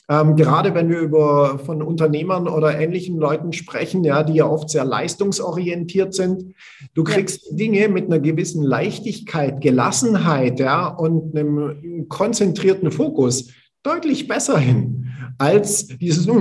Ähm, 0.09 0.35
gerade 0.35 0.73
wenn 0.73 0.89
wir 0.89 0.99
über 0.99 1.59
von 1.59 1.81
Unternehmern 1.81 2.47
oder 2.47 2.77
ähnlichen 2.77 3.17
Leuten 3.17 3.53
sprechen, 3.53 4.03
ja, 4.03 4.23
die 4.23 4.33
ja 4.33 4.45
oft 4.45 4.69
sehr 4.69 4.83
leistungsorientiert 4.83 6.13
sind. 6.13 6.55
Du 6.95 7.03
kriegst 7.03 7.51
ja. 7.51 7.55
Dinge 7.55 7.87
mit 7.87 8.05
einer 8.05 8.19
gewissen 8.19 8.63
Leichtigkeit, 8.63 9.61
Gelassenheit, 9.61 10.59
ja, 10.59 10.87
und 10.87 11.37
einem 11.37 12.09
konzentrierten 12.09 12.91
Fokus 12.91 13.51
deutlich 13.83 14.27
besser 14.27 14.57
hin 14.57 15.07
als 15.37 15.87
dieses, 15.87 16.27
ich 16.27 16.33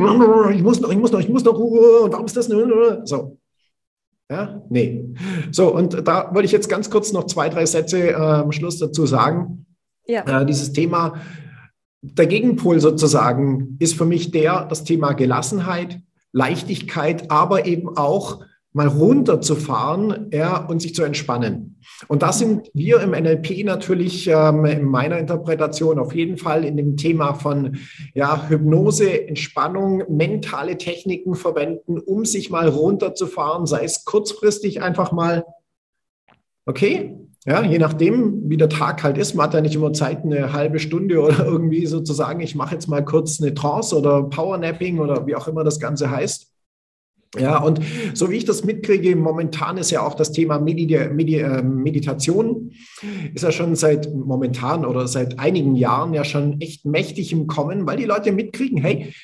muss 0.62 0.80
noch, 0.80 0.90
ich 0.90 0.98
muss 0.98 1.12
noch, 1.12 1.20
ich 1.20 1.28
muss 1.28 1.44
noch, 1.44 1.58
und 1.58 2.12
warum 2.12 2.26
ist 2.26 2.36
das? 2.36 2.46
So. 3.04 3.38
Ja, 4.30 4.62
nee. 4.68 5.04
So, 5.50 5.74
und 5.74 6.06
da 6.06 6.32
wollte 6.32 6.46
ich 6.46 6.52
jetzt 6.52 6.68
ganz 6.68 6.88
kurz 6.88 7.12
noch 7.12 7.24
zwei, 7.24 7.48
drei 7.48 7.66
Sätze 7.66 8.10
äh, 8.10 8.14
am 8.14 8.52
Schluss 8.52 8.78
dazu 8.78 9.04
sagen. 9.06 9.66
Ja. 10.06 10.42
Äh, 10.42 10.46
dieses 10.46 10.72
Thema, 10.72 11.14
der 12.02 12.26
Gegenpol 12.26 12.78
sozusagen 12.80 13.76
ist 13.80 13.94
für 13.94 14.04
mich 14.04 14.30
der, 14.30 14.66
das 14.66 14.84
Thema 14.84 15.14
Gelassenheit, 15.14 16.00
Leichtigkeit, 16.32 17.30
aber 17.30 17.66
eben 17.66 17.96
auch 17.96 18.44
mal 18.72 18.86
runterzufahren 18.86 20.30
ja, 20.32 20.64
und 20.64 20.80
sich 20.80 20.94
zu 20.94 21.02
entspannen. 21.02 21.69
Und 22.08 22.22
da 22.22 22.32
sind 22.32 22.70
wir 22.74 23.00
im 23.00 23.10
NLP 23.10 23.64
natürlich 23.64 24.28
ähm, 24.28 24.64
in 24.64 24.84
meiner 24.84 25.18
Interpretation 25.18 25.98
auf 25.98 26.14
jeden 26.14 26.36
Fall 26.36 26.64
in 26.64 26.76
dem 26.76 26.96
Thema 26.96 27.34
von 27.34 27.78
ja, 28.14 28.48
Hypnose, 28.48 29.28
Entspannung, 29.28 30.04
mentale 30.08 30.78
Techniken 30.78 31.34
verwenden, 31.34 31.98
um 31.98 32.24
sich 32.24 32.50
mal 32.50 32.68
runterzufahren, 32.68 33.66
sei 33.66 33.84
es 33.84 34.04
kurzfristig 34.04 34.82
einfach 34.82 35.12
mal, 35.12 35.44
okay, 36.66 37.16
ja, 37.46 37.62
je 37.62 37.78
nachdem, 37.78 38.50
wie 38.50 38.58
der 38.58 38.68
Tag 38.68 39.02
halt 39.02 39.16
ist, 39.16 39.34
man 39.34 39.46
hat 39.46 39.54
ja 39.54 39.60
nicht 39.62 39.74
immer 39.74 39.94
Zeit, 39.94 40.24
eine 40.24 40.52
halbe 40.52 40.78
Stunde 40.78 41.20
oder 41.20 41.38
irgendwie 41.46 41.86
sozusagen, 41.86 42.40
ich 42.40 42.54
mache 42.54 42.74
jetzt 42.74 42.88
mal 42.88 43.04
kurz 43.04 43.40
eine 43.40 43.54
Trance 43.54 43.96
oder 43.96 44.24
Powernapping 44.24 44.98
oder 44.98 45.26
wie 45.26 45.34
auch 45.34 45.48
immer 45.48 45.64
das 45.64 45.80
Ganze 45.80 46.10
heißt. 46.10 46.48
Ja, 47.38 47.58
und 47.58 47.80
so 48.14 48.28
wie 48.28 48.36
ich 48.36 48.44
das 48.44 48.64
mitkriege, 48.64 49.14
momentan 49.14 49.76
ist 49.76 49.92
ja 49.92 50.04
auch 50.04 50.14
das 50.14 50.32
Thema 50.32 50.58
Medi 50.58 50.98
Medi 51.12 51.36
äh, 51.36 51.62
Meditation, 51.62 52.72
ist 53.32 53.42
ja 53.42 53.52
schon 53.52 53.76
seit 53.76 54.12
momentan 54.12 54.84
oder 54.84 55.06
seit 55.06 55.38
einigen 55.38 55.76
Jahren 55.76 56.12
ja 56.12 56.24
schon 56.24 56.60
echt 56.60 56.86
mächtig 56.86 57.32
im 57.32 57.46
Kommen, 57.46 57.86
weil 57.86 57.98
die 57.98 58.04
Leute 58.04 58.32
mitkriegen, 58.32 58.78
hey, 58.78 59.14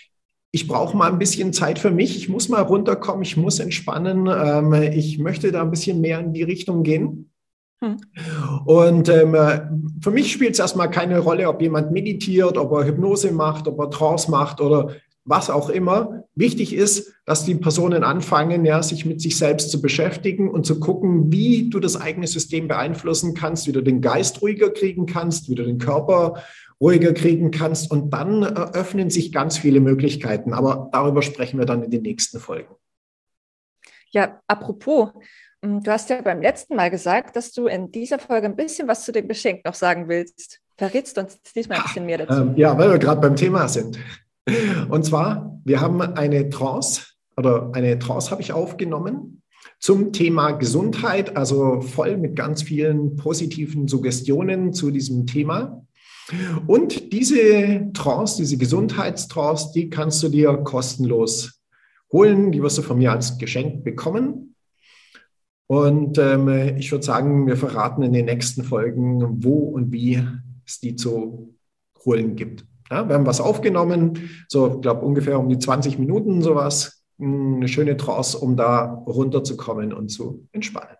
ich 0.53 0.69
brauche 0.69 0.97
mal 0.97 1.11
ein 1.11 1.19
bisschen 1.19 1.53
Zeit 1.53 1.81
für 1.81 1.90
mich, 1.90 2.16
ich 2.16 2.29
muss 2.29 2.49
mal 2.49 2.62
runterkommen, 2.62 3.23
ich 3.23 3.37
muss 3.37 3.59
entspannen, 3.59 4.29
ähm, 4.29 4.73
ich 4.73 5.19
möchte 5.19 5.51
da 5.51 5.62
ein 5.62 5.71
bisschen 5.73 6.01
mehr 6.01 6.21
in 6.21 6.33
die 6.33 6.45
Richtung 6.45 6.85
gehen. 6.85 7.31
Hm. 7.83 7.97
Und 8.64 9.09
ähm, 9.09 9.37
für 10.01 10.11
mich 10.11 10.33
spielt 10.33 10.53
es 10.53 10.61
erstmal 10.61 10.90
keine 10.90 11.19
Rolle, 11.19 11.49
ob 11.49 11.61
jemand 11.61 11.92
meditiert, 11.92 12.57
ob 12.57 12.73
er 12.73 12.87
Hypnose 12.87 13.33
macht, 13.33 13.69
ob 13.69 13.79
er 13.81 13.90
Trance 13.90 14.31
macht 14.31 14.61
oder 14.61 14.92
was 15.27 15.51
auch 15.51 15.69
immer. 15.69 16.25
Wichtig 16.35 16.73
ist, 16.73 17.12
dass 17.25 17.45
die 17.45 17.57
Personen 17.57 18.05
anfangen, 18.05 18.65
ja, 18.65 18.83
sich 18.83 19.05
mit 19.05 19.21
sich 19.21 19.37
selbst 19.37 19.71
zu 19.71 19.83
beschäftigen 19.83 20.49
und 20.49 20.65
zu 20.65 20.81
gucken, 20.81 21.33
wie 21.33 21.69
du 21.69 21.81
das 21.81 22.01
eigene 22.01 22.27
System 22.27 22.69
beeinflussen 22.69 23.35
kannst, 23.35 23.67
wie 23.67 23.73
du 23.73 23.83
den 23.83 24.01
Geist 24.01 24.41
ruhiger 24.41 24.71
kriegen 24.71 25.07
kannst, 25.07 25.51
wie 25.51 25.57
du 25.57 25.65
den 25.65 25.79
Körper 25.79 26.43
ruhiger 26.81 27.12
kriegen 27.12 27.51
kannst. 27.51 27.91
Und 27.91 28.11
dann 28.11 28.43
eröffnen 28.43 29.11
sich 29.11 29.33
ganz 29.33 29.59
viele 29.59 29.81
Möglichkeiten. 29.81 30.53
Aber 30.53 30.89
darüber 30.93 31.23
sprechen 31.23 31.59
wir 31.59 31.67
dann 31.67 31.83
in 31.83 31.91
den 31.91 32.03
nächsten 32.03 32.39
Folgen. 32.39 32.75
Ja, 34.11 34.41
apropos, 34.47 35.11
hm, 35.62 35.83
du 35.83 35.91
hast 35.91 36.09
ja 36.11 36.23
beim 36.23 36.41
letzten 36.41 36.77
Mal 36.77 36.91
gesagt, 36.91 37.35
dass 37.35 37.53
du 37.53 37.67
in 37.67 37.91
dieser 37.91 38.19
Folge 38.19 38.47
ein 38.47 38.57
bisschen 38.57 38.87
was 38.87 39.05
zu 39.05 39.12
dem 39.12 39.27
Geschenk 39.27 39.65
noch 39.65 39.75
sagen 39.75 40.09
willst. 40.09 40.61
Verrätst 40.79 41.17
du 41.17 41.23
uns 41.23 41.41
diesmal 41.55 41.79
ein 41.79 41.85
bisschen 41.85 42.07
mehr 42.07 42.19
dazu? 42.19 42.43
Ähm, 42.43 42.57
ja, 42.57 42.77
weil 42.79 42.91
wir 42.91 42.99
gerade 42.99 43.21
beim 43.21 43.35
Thema 43.35 43.67
sind. 43.67 43.99
Und 44.89 45.05
zwar, 45.05 45.61
wir 45.65 45.81
haben 45.81 46.01
eine 46.01 46.49
Trance 46.51 47.03
oder 47.37 47.71
eine 47.75 47.99
Trance 47.99 48.31
habe 48.31 48.43
ich 48.43 48.53
aufgenommen 48.53 49.43
zum 49.79 50.13
Thema 50.13 50.53
Gesundheit, 50.53 51.37
also 51.37 51.81
voll 51.81 52.17
mit 52.17 52.37
ganz 52.37 52.63
vielen 52.63 53.17
positiven 53.17 53.89
Suggestionen 53.89 54.73
zu 54.73 54.91
diesem 54.91 55.27
Thema. 55.27 55.83
Und 56.67 57.13
diese 57.13 57.91
Trance, 57.93 58.39
diese 58.39 58.57
Gesundheitstrance, 58.57 59.73
die 59.75 59.91
kannst 59.91 60.23
du 60.23 60.29
dir 60.29 60.57
kostenlos 60.59 61.61
holen. 62.13 62.53
Die 62.53 62.63
wirst 62.63 62.79
du 62.79 62.83
von 62.83 62.99
mir 62.99 63.13
als 63.13 63.39
Geschenk 63.39 63.85
bekommen. 63.85 64.55
Und 65.69 66.19
ähm, 66.19 66.77
ich 66.77 66.91
würde 66.93 67.05
sagen, 67.05 67.47
wir 67.47 67.57
verraten 67.57 68.03
in 68.03 68.13
den 68.13 68.27
nächsten 68.27 68.63
Folgen, 68.63 69.45
wo 69.45 69.69
und 69.69 69.93
wie 69.93 70.23
es 70.65 70.81
die 70.81 70.95
zu 70.95 71.55
holen 72.05 72.37
gibt. 72.37 72.65
Ja, 72.90 73.09
wir 73.09 73.14
haben 73.14 73.27
was 73.27 73.40
aufgenommen, 73.40 74.31
so, 74.49 74.77
ich 74.77 74.81
glaube, 74.81 75.05
ungefähr 75.05 75.38
um 75.38 75.49
die 75.49 75.59
20 75.59 75.99
Minuten 75.99 76.42
sowas. 76.42 77.05
Eine 77.18 77.66
schöne 77.66 77.96
Trance, 77.96 78.38
um 78.38 78.57
da 78.57 78.85
runterzukommen 78.85 79.92
und 79.92 80.09
zu 80.09 80.46
entspannen. 80.53 80.96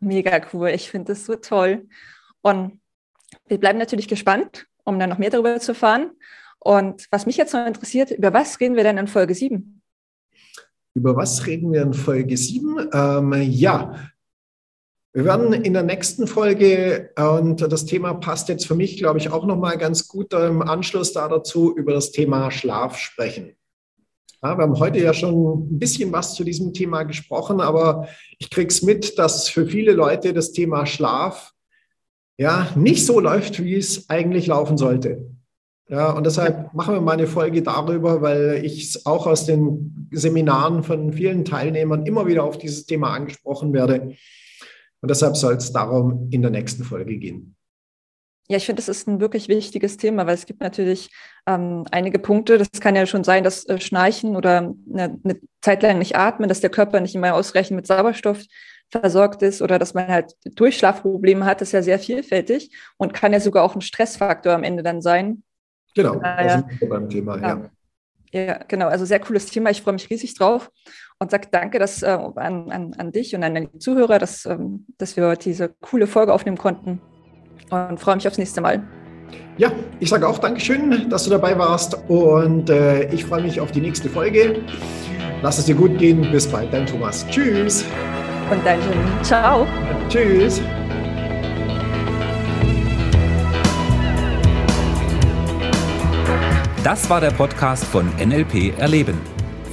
Mega 0.00 0.40
cool. 0.52 0.70
Ich 0.70 0.90
finde 0.90 1.12
das 1.12 1.24
so 1.24 1.36
toll. 1.36 1.86
Und 2.42 2.80
wir 3.46 3.58
bleiben 3.58 3.78
natürlich 3.78 4.08
gespannt, 4.08 4.66
um 4.84 4.98
dann 4.98 5.10
noch 5.10 5.18
mehr 5.18 5.30
darüber 5.30 5.58
zu 5.60 5.72
erfahren. 5.72 6.10
Und 6.58 7.06
was 7.10 7.26
mich 7.26 7.36
jetzt 7.36 7.54
noch 7.54 7.66
interessiert, 7.66 8.10
über 8.10 8.32
was 8.32 8.58
reden 8.60 8.76
wir 8.76 8.82
denn 8.82 8.98
in 8.98 9.06
Folge 9.06 9.34
7? 9.34 9.82
Über 10.94 11.16
was 11.16 11.46
reden 11.46 11.72
wir 11.72 11.82
in 11.82 11.94
Folge 11.94 12.36
7? 12.36 12.88
Ähm, 12.92 13.32
ja, 13.50 13.94
wir 15.14 15.24
werden 15.24 15.52
in 15.52 15.74
der 15.74 15.84
nächsten 15.84 16.26
Folge, 16.26 17.10
und 17.16 17.60
das 17.60 17.86
Thema 17.86 18.14
passt 18.14 18.48
jetzt 18.48 18.66
für 18.66 18.74
mich, 18.74 18.96
glaube 18.96 19.20
ich, 19.20 19.30
auch 19.30 19.46
nochmal 19.46 19.78
ganz 19.78 20.08
gut 20.08 20.34
im 20.34 20.60
Anschluss 20.60 21.12
da 21.12 21.28
dazu, 21.28 21.72
über 21.76 21.92
das 21.92 22.10
Thema 22.10 22.50
Schlaf 22.50 22.98
sprechen. 22.98 23.52
Ja, 24.42 24.58
wir 24.58 24.64
haben 24.64 24.78
heute 24.80 24.98
ja 24.98 25.14
schon 25.14 25.70
ein 25.70 25.78
bisschen 25.78 26.12
was 26.12 26.34
zu 26.34 26.42
diesem 26.42 26.74
Thema 26.74 27.04
gesprochen, 27.04 27.60
aber 27.60 28.08
ich 28.40 28.50
kriege 28.50 28.66
es 28.66 28.82
mit, 28.82 29.16
dass 29.16 29.48
für 29.48 29.66
viele 29.66 29.92
Leute 29.92 30.34
das 30.34 30.50
Thema 30.50 30.84
Schlaf 30.84 31.52
ja 32.36 32.66
nicht 32.74 33.06
so 33.06 33.20
läuft, 33.20 33.62
wie 33.62 33.76
es 33.76 34.10
eigentlich 34.10 34.48
laufen 34.48 34.76
sollte. 34.76 35.30
Ja, 35.88 36.10
und 36.10 36.26
deshalb 36.26 36.74
machen 36.74 36.92
wir 36.94 37.00
mal 37.00 37.12
eine 37.12 37.28
Folge 37.28 37.62
darüber, 37.62 38.20
weil 38.20 38.62
ich 38.64 38.82
es 38.82 39.06
auch 39.06 39.28
aus 39.28 39.46
den 39.46 40.08
Seminaren 40.10 40.82
von 40.82 41.12
vielen 41.12 41.44
Teilnehmern 41.44 42.04
immer 42.04 42.26
wieder 42.26 42.42
auf 42.42 42.58
dieses 42.58 42.84
Thema 42.84 43.14
angesprochen 43.14 43.72
werde. 43.72 44.16
Und 45.04 45.10
deshalb 45.10 45.36
soll 45.36 45.56
es 45.56 45.70
darum 45.70 46.30
in 46.30 46.40
der 46.40 46.50
nächsten 46.50 46.82
Folge 46.82 47.18
gehen. 47.18 47.56
Ja, 48.48 48.56
ich 48.56 48.64
finde, 48.64 48.80
das 48.80 48.88
ist 48.88 49.06
ein 49.06 49.20
wirklich 49.20 49.48
wichtiges 49.48 49.98
Thema, 49.98 50.26
weil 50.26 50.32
es 50.32 50.46
gibt 50.46 50.62
natürlich 50.62 51.10
ähm, 51.46 51.84
einige 51.90 52.18
Punkte. 52.18 52.56
Das 52.56 52.70
kann 52.80 52.96
ja 52.96 53.04
schon 53.04 53.22
sein, 53.22 53.44
dass 53.44 53.66
äh, 53.66 53.78
Schnarchen 53.78 54.34
oder 54.34 54.74
eine, 54.90 55.20
eine 55.22 55.38
Zeit 55.60 55.82
lang 55.82 55.98
nicht 55.98 56.16
atmen, 56.16 56.48
dass 56.48 56.62
der 56.62 56.70
Körper 56.70 57.00
nicht 57.00 57.14
immer 57.14 57.34
ausreichend 57.34 57.76
mit 57.76 57.86
Sauerstoff 57.86 58.40
versorgt 58.90 59.42
ist 59.42 59.60
oder 59.60 59.78
dass 59.78 59.92
man 59.92 60.08
halt 60.08 60.36
Durchschlafprobleme 60.46 61.44
hat, 61.44 61.60
das 61.60 61.68
ist 61.68 61.72
ja 61.72 61.82
sehr 61.82 61.98
vielfältig 61.98 62.74
und 62.96 63.12
kann 63.12 63.34
ja 63.34 63.40
sogar 63.40 63.62
auch 63.62 63.74
ein 63.74 63.82
Stressfaktor 63.82 64.54
am 64.54 64.64
Ende 64.64 64.82
dann 64.82 65.02
sein. 65.02 65.42
Genau, 65.94 66.14
da 66.14 66.48
sind 66.48 66.80
wir 66.80 66.88
beim 66.88 67.10
Thema, 67.10 67.36
ja. 67.36 67.48
ja. 67.48 67.70
Ja, 68.32 68.58
genau. 68.66 68.88
Also 68.88 69.04
sehr 69.04 69.20
cooles 69.20 69.46
Thema. 69.46 69.70
Ich 69.70 69.82
freue 69.82 69.92
mich 69.92 70.08
riesig 70.08 70.34
drauf 70.34 70.70
und 71.18 71.30
sage 71.30 71.48
danke 71.50 71.78
dass, 71.78 72.02
äh, 72.02 72.18
an, 72.36 72.70
an, 72.70 72.94
an 72.98 73.12
dich 73.12 73.34
und 73.34 73.42
an 73.44 73.54
die 73.54 73.78
Zuhörer, 73.78 74.18
dass, 74.18 74.46
ähm, 74.46 74.86
dass 74.98 75.16
wir 75.16 75.26
heute 75.26 75.44
diese 75.44 75.68
coole 75.80 76.06
Folge 76.06 76.32
aufnehmen 76.32 76.58
konnten 76.58 77.00
und 77.70 77.98
freue 78.00 78.16
mich 78.16 78.26
aufs 78.26 78.38
nächste 78.38 78.60
Mal. 78.60 78.82
Ja, 79.56 79.70
ich 80.00 80.08
sage 80.08 80.26
auch 80.26 80.38
Dankeschön, 80.38 81.08
dass 81.08 81.24
du 81.24 81.30
dabei 81.30 81.58
warst 81.58 81.96
und 82.08 82.70
äh, 82.70 83.12
ich 83.12 83.24
freue 83.24 83.42
mich 83.42 83.60
auf 83.60 83.70
die 83.70 83.80
nächste 83.80 84.08
Folge. 84.08 84.62
Lass 85.42 85.58
es 85.58 85.66
dir 85.66 85.74
gut 85.74 85.98
gehen. 85.98 86.30
Bis 86.32 86.46
bald, 86.46 86.72
dein 86.72 86.86
Thomas. 86.86 87.26
Tschüss. 87.28 87.84
Und 88.50 88.64
dein 88.64 88.80
Jim. 88.80 89.22
Ciao. 89.22 89.66
Tschüss. 90.08 90.60
Das 96.82 97.08
war 97.08 97.20
der 97.20 97.30
Podcast 97.30 97.84
von 97.84 98.10
NLP 98.18 98.78
Erleben. 98.78 99.43